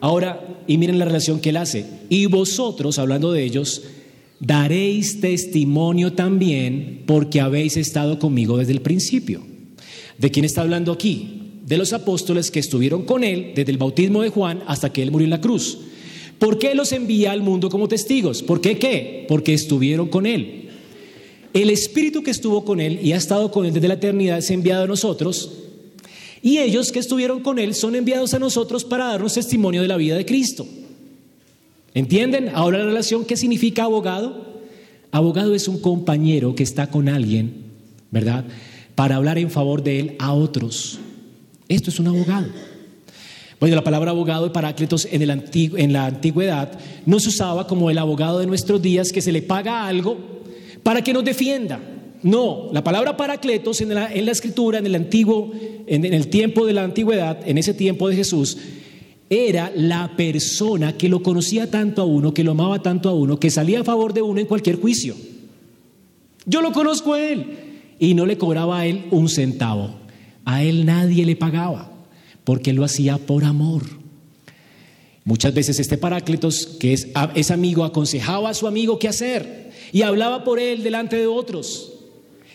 [0.00, 1.86] Ahora, y miren la relación que él hace.
[2.08, 3.82] Y vosotros, hablando de ellos,
[4.40, 9.42] daréis testimonio también porque habéis estado conmigo desde el principio.
[10.18, 11.60] ¿De quién está hablando aquí?
[11.64, 15.10] De los apóstoles que estuvieron con él desde el bautismo de Juan hasta que él
[15.10, 15.78] murió en la cruz.
[16.38, 18.42] ¿Por qué los envía al mundo como testigos?
[18.42, 19.24] ¿Por qué qué?
[19.28, 20.68] Porque estuvieron con él.
[21.54, 24.50] El Espíritu que estuvo con él y ha estado con él desde la eternidad es
[24.50, 25.50] enviado a nosotros
[26.46, 29.96] y ellos que estuvieron con Él son enviados a nosotros para darnos testimonio de la
[29.96, 30.64] vida de Cristo.
[31.96, 32.50] ¿Entienden?
[32.52, 34.60] Ahora la relación, ¿qué significa abogado?
[35.12, 37.54] Abogado es un compañero que está con alguien,
[38.10, 38.44] ¿verdad?
[38.94, 40.98] Para hablar en favor de él a otros.
[41.70, 42.48] Esto es un abogado.
[43.58, 47.88] Bueno, la palabra abogado y paráclitos en, el en la antigüedad no se usaba como
[47.88, 50.18] el abogado de nuestros días que se le paga algo
[50.82, 51.80] para que nos defienda.
[52.22, 55.50] No, la palabra paracletos en la, escritura, en el antiguo,
[55.86, 58.58] en, el tiempo de la antigüedad, en ese tiempo de Jesús,
[59.28, 63.40] era la persona que lo conocía tanto a uno, que lo amaba tanto a uno,
[63.40, 65.16] que salía a favor de uno en cualquier juicio.
[66.44, 67.58] Yo lo conozco a él
[67.98, 69.90] y no le cobraba a él un centavo.
[70.44, 71.90] A él nadie le pagaba
[72.44, 73.82] porque lo hacía por amor.
[75.24, 80.02] Muchas veces este Paráclitos, que es, es amigo, aconsejaba a su amigo qué hacer y
[80.02, 81.95] hablaba por él delante de otros.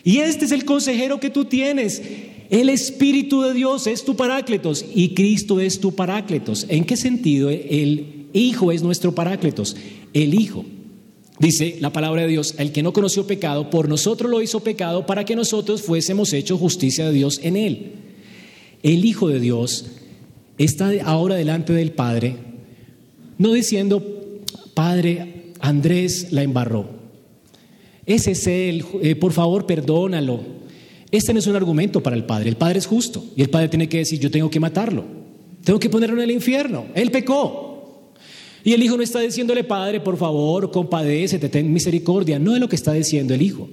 [0.04, 2.02] Y este es el consejero que tú tienes.
[2.50, 6.66] El Espíritu de Dios es tu parácletos y Cristo es tu parácletos.
[6.68, 7.50] ¿En qué sentido?
[7.50, 9.76] El Hijo es nuestro parácletos.
[10.12, 10.64] El Hijo.
[11.38, 15.06] Dice la palabra de Dios, el que no conoció pecado, por nosotros lo hizo pecado
[15.06, 17.92] para que nosotros fuésemos hecho justicia de Dios en él.
[18.82, 19.86] El Hijo de Dios
[20.58, 22.36] está ahora delante del Padre,
[23.38, 24.40] no diciendo,
[24.74, 27.01] Padre, Andrés la embarró.
[28.04, 30.40] Ese es Él, eh, por favor, perdónalo.
[31.10, 32.48] Este no es un argumento para el Padre.
[32.48, 35.04] El Padre es justo y el Padre tiene que decir, yo tengo que matarlo.
[35.62, 36.86] Tengo que ponerlo en el infierno.
[36.94, 38.12] Él pecó.
[38.64, 42.38] Y el Hijo no está diciéndole, Padre, por favor, compadécete, ten misericordia.
[42.38, 43.68] No es lo que está diciendo el Hijo.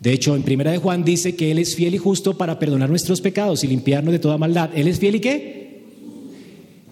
[0.00, 2.90] De hecho, en Primera de Juan dice que Él es fiel y justo para perdonar
[2.90, 4.70] nuestros pecados y limpiarnos de toda maldad.
[4.74, 5.84] ¿Él es fiel y qué?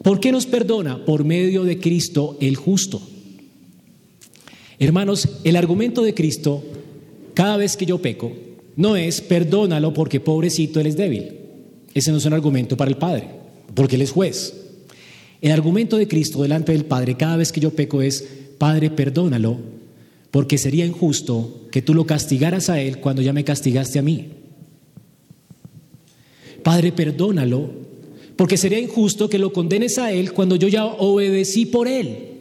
[0.03, 1.05] ¿Por qué nos perdona?
[1.05, 3.01] Por medio de Cristo el justo.
[4.79, 6.63] Hermanos, el argumento de Cristo,
[7.35, 8.33] cada vez que yo peco,
[8.77, 11.33] no es perdónalo porque pobrecito Él es débil.
[11.95, 13.29] Ese no es un argumento para el Padre,
[13.75, 14.55] porque Él es juez.
[15.41, 18.27] El argumento de Cristo delante del Padre cada vez que yo peco es,
[18.59, 19.59] Padre, perdónalo,
[20.31, 24.29] porque sería injusto que tú lo castigaras a Él cuando ya me castigaste a mí.
[26.65, 27.71] Padre, perdónalo,
[28.37, 32.34] porque sería injusto que lo condenes a Él cuando yo ya obedecí por Él.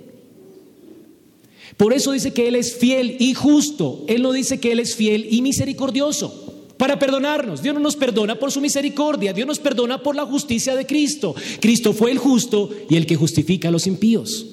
[1.78, 4.06] Por eso dice que Él es fiel y justo.
[4.08, 6.44] Él no dice que Él es fiel y misericordioso
[6.78, 7.62] para perdonarnos.
[7.62, 11.36] Dios no nos perdona por su misericordia, Dios nos perdona por la justicia de Cristo.
[11.60, 14.48] Cristo fue el justo y el que justifica a los impíos.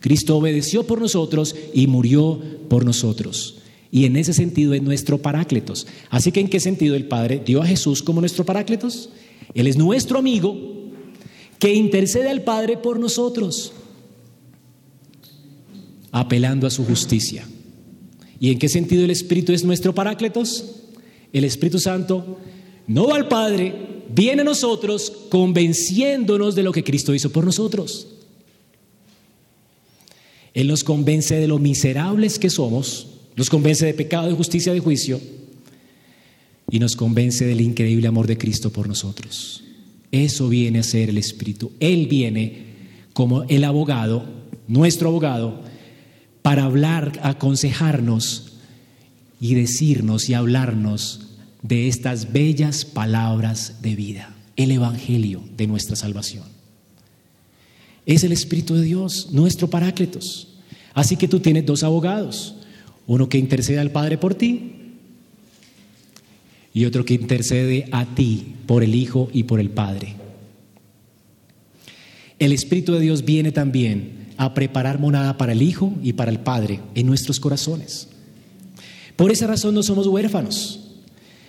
[0.00, 3.56] Cristo obedeció por nosotros y murió por nosotros.
[3.92, 5.86] Y en ese sentido es nuestro parácletos.
[6.08, 9.10] Así que ¿en qué sentido el Padre dio a Jesús como nuestro parácletos?
[9.54, 10.56] Él es nuestro amigo
[11.58, 13.72] que intercede al Padre por nosotros,
[16.12, 17.46] apelando a su justicia.
[18.38, 20.80] ¿Y en qué sentido el Espíritu es nuestro parácletos?
[21.32, 22.38] el Espíritu Santo
[22.86, 28.08] no va al Padre, viene a nosotros convenciéndonos de lo que Cristo hizo por nosotros.
[30.54, 33.06] Él nos convence de lo miserables que somos,
[33.36, 35.20] nos convence de pecado, de justicia, de juicio,
[36.68, 39.62] y nos convence del increíble amor de Cristo por nosotros.
[40.10, 41.72] Eso viene a ser el Espíritu.
[41.78, 42.70] Él viene
[43.12, 44.24] como el abogado,
[44.66, 45.62] nuestro abogado,
[46.42, 48.52] para hablar, aconsejarnos
[49.40, 51.28] y decirnos y hablarnos
[51.62, 56.44] de estas bellas palabras de vida, el Evangelio de nuestra salvación.
[58.06, 60.48] Es el Espíritu de Dios, nuestro Paráclitos.
[60.94, 62.56] Así que tú tienes dos abogados,
[63.06, 64.72] uno que intercede al Padre por ti
[66.72, 70.14] y otro que intercede a ti por el Hijo y por el Padre.
[72.38, 76.40] El Espíritu de Dios viene también a preparar monada para el Hijo y para el
[76.40, 78.08] Padre en nuestros corazones.
[79.14, 80.80] Por esa razón no somos huérfanos,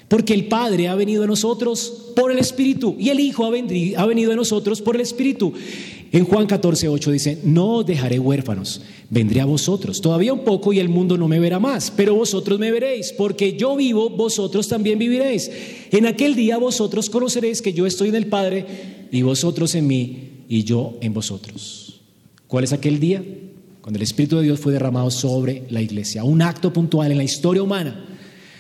[0.10, 4.34] porque el Padre ha venido a nosotros por el Espíritu y el Hijo ha venido
[4.34, 5.54] a nosotros por el Espíritu.
[6.12, 10.02] En Juan 14, 8 dice, no dejaré huérfanos, vendré a vosotros.
[10.02, 13.56] Todavía un poco y el mundo no me verá más, pero vosotros me veréis, porque
[13.56, 15.50] yo vivo, vosotros también viviréis.
[15.92, 18.66] En aquel día vosotros conoceréis que yo estoy en el Padre
[19.14, 21.91] y vosotros en mí y yo en vosotros.
[22.52, 23.24] ¿Cuál es aquel día?
[23.80, 27.24] cuando el Espíritu de Dios fue derramado sobre la iglesia, un acto puntual en la
[27.24, 28.06] historia humana,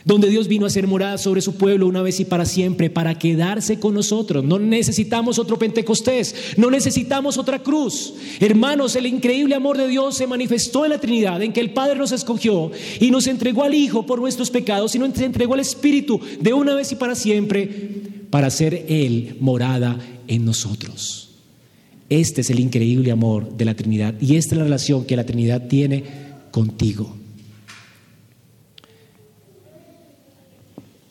[0.05, 3.19] donde Dios vino a hacer morada sobre su pueblo una vez y para siempre, para
[3.19, 4.45] quedarse con nosotros.
[4.45, 8.13] No necesitamos otro Pentecostés, no necesitamos otra cruz.
[8.39, 11.99] Hermanos, el increíble amor de Dios se manifestó en la Trinidad, en que el Padre
[11.99, 16.19] nos escogió y nos entregó al Hijo por nuestros pecados y nos entregó al Espíritu
[16.39, 17.67] de una vez y para siempre,
[18.29, 21.30] para hacer Él morada en nosotros.
[22.11, 25.25] Este es el increíble amor de la Trinidad y esta es la relación que la
[25.25, 26.03] Trinidad tiene
[26.51, 27.15] contigo.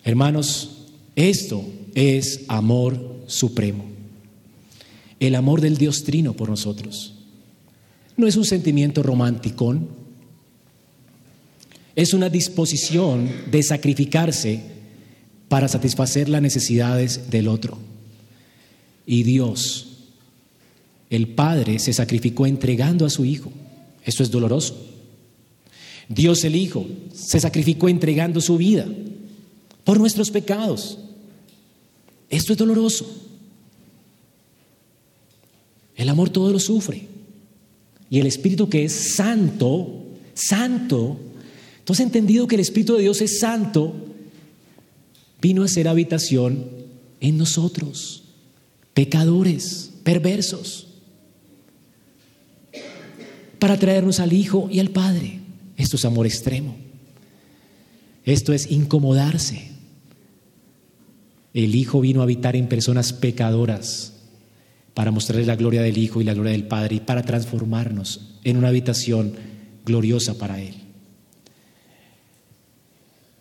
[0.05, 3.87] Hermanos, esto es amor supremo.
[5.21, 7.15] El amor del Dios Trino por nosotros.
[8.19, 9.75] No es un sentimiento romántico,
[11.97, 14.61] es una disposición de sacrificarse
[15.49, 17.79] para satisfacer las necesidades del otro.
[19.07, 19.90] Y Dios
[21.11, 23.53] el Padre se sacrificó entregando a su Hijo.
[24.05, 24.87] Esto es doloroso.
[26.09, 28.87] Dios el Hijo se sacrificó entregando su vida
[29.85, 30.99] por nuestros pecados.
[32.29, 33.07] Esto es doloroso.
[35.97, 37.09] El amor todo lo sufre.
[38.09, 40.05] Y el Espíritu que es santo,
[40.35, 41.19] santo,
[41.93, 43.93] has entendido que el Espíritu de Dios es santo,
[45.43, 46.67] vino a ser habitación
[47.21, 48.23] en nosotros,
[48.95, 50.90] pecadores, perversos
[53.61, 55.39] para traernos al Hijo y al Padre.
[55.77, 56.75] Esto es amor extremo.
[58.25, 59.69] Esto es incomodarse.
[61.55, 64.15] El Hijo vino a habitar en personas pecadoras
[64.95, 68.57] para mostrarles la gloria del Hijo y la gloria del Padre y para transformarnos en
[68.57, 69.35] una habitación
[69.85, 70.75] gloriosa para Él.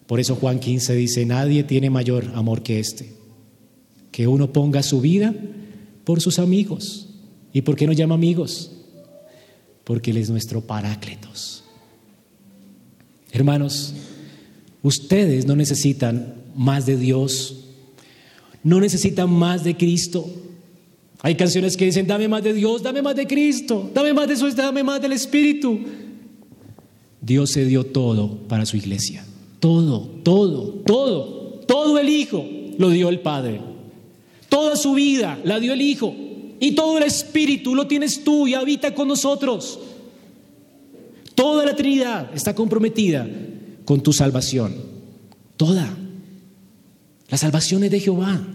[0.05, 3.13] Por eso Juan 15 dice, nadie tiene mayor amor que este,
[4.11, 5.35] que uno ponga su vida
[6.03, 7.09] por sus amigos.
[7.53, 8.71] ¿Y por qué nos llama amigos?
[9.89, 11.63] Porque Él es nuestro parácletos.
[13.31, 13.95] Hermanos,
[14.83, 17.65] ustedes no necesitan más de Dios,
[18.63, 20.29] no necesitan más de Cristo.
[21.23, 24.35] Hay canciones que dicen, dame más de Dios, dame más de Cristo, dame más de
[24.35, 25.79] eso, dame más del Espíritu.
[27.19, 29.25] Dios se dio todo para su iglesia.
[29.59, 32.45] Todo, todo, todo, todo el Hijo
[32.77, 33.59] lo dio el Padre.
[34.49, 36.13] Toda su vida la dio el Hijo.
[36.59, 39.79] Y todo el Espíritu lo tienes tú y habita con nosotros.
[41.35, 43.27] Toda la Trinidad está comprometida
[43.85, 44.75] con tu salvación.
[45.55, 45.97] Toda.
[47.29, 48.45] La salvación es de Jehová.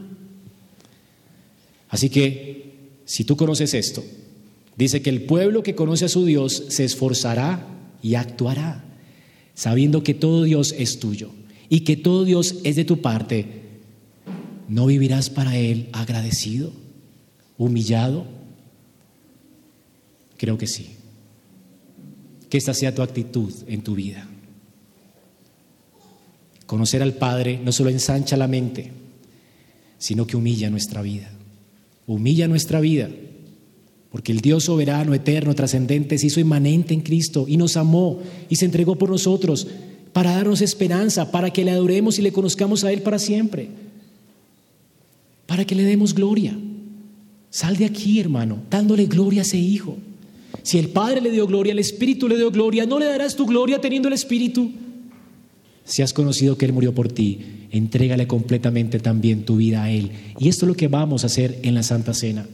[1.89, 2.74] Así que,
[3.05, 4.05] si tú conoces esto,
[4.76, 7.66] dice que el pueblo que conoce a su Dios se esforzará
[8.02, 8.85] y actuará,
[9.55, 11.31] sabiendo que todo Dios es tuyo
[11.68, 13.62] y que todo Dios es de tu parte.
[14.68, 16.72] ¿No vivirás para Él agradecido,
[17.59, 18.24] humillado?
[20.36, 20.90] Creo que sí.
[22.48, 24.28] Que esta sea tu actitud en tu vida.
[26.66, 28.93] Conocer al Padre no solo ensancha la mente,
[29.98, 31.31] sino que humilla nuestra vida.
[32.06, 33.09] Humilla nuestra vida,
[34.10, 38.56] porque el Dios soberano, eterno, trascendente, se hizo inmanente en Cristo y nos amó y
[38.56, 39.66] se entregó por nosotros
[40.12, 43.70] para darnos esperanza, para que le adoremos y le conozcamos a Él para siempre,
[45.47, 46.56] para que le demos gloria.
[47.55, 49.97] Sal de aquí, hermano, dándole gloria a ese Hijo.
[50.64, 53.47] Si el Padre le dio gloria, el Espíritu le dio gloria, ¿no le darás tu
[53.47, 54.72] gloria teniendo el Espíritu?
[55.85, 60.10] Si has conocido que Él murió por ti, entrégale completamente también tu vida a Él.
[60.40, 62.44] Y esto es lo que vamos a hacer en la Santa Cena.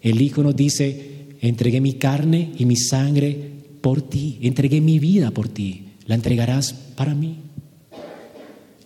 [0.00, 3.36] El Hijo nos dice, entregué mi carne y mi sangre
[3.82, 7.40] por ti, entregué mi vida por ti, la entregarás para mí.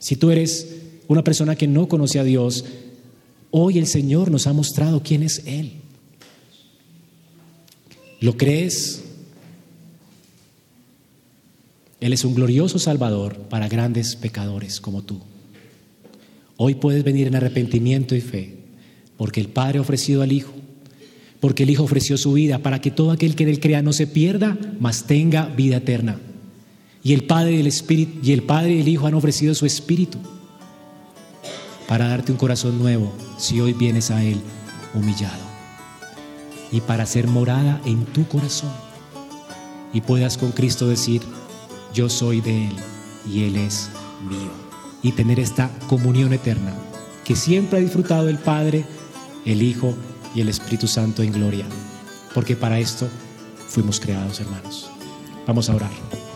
[0.00, 2.64] Si tú eres una persona que no conoce a Dios,
[3.50, 5.72] hoy el Señor nos ha mostrado quién es Él.
[8.20, 9.04] ¿Lo crees?
[12.00, 15.20] Él es un glorioso Salvador para grandes pecadores como tú.
[16.56, 18.56] Hoy puedes venir en arrepentimiento y fe,
[19.16, 20.52] porque el Padre ha ofrecido al Hijo,
[21.40, 23.92] porque el Hijo ofreció su vida para que todo aquel que en él crea no
[23.92, 26.20] se pierda, mas tenga vida eterna.
[27.04, 29.66] Y el Padre y el Espíritu y el Padre y el Hijo han ofrecido su
[29.66, 30.18] espíritu
[31.88, 34.40] para darte un corazón nuevo si hoy vienes a él
[34.94, 35.42] humillado
[36.70, 38.70] y para hacer morada en tu corazón
[39.92, 41.22] y puedas con Cristo decir,
[41.94, 42.76] yo soy de Él
[43.30, 43.90] y Él es
[44.28, 44.50] mío.
[45.02, 46.74] Y tener esta comunión eterna
[47.24, 48.84] que siempre ha disfrutado el Padre,
[49.44, 49.94] el Hijo
[50.34, 51.66] y el Espíritu Santo en gloria.
[52.34, 53.08] Porque para esto
[53.68, 54.90] fuimos creados, hermanos.
[55.46, 56.27] Vamos a orar.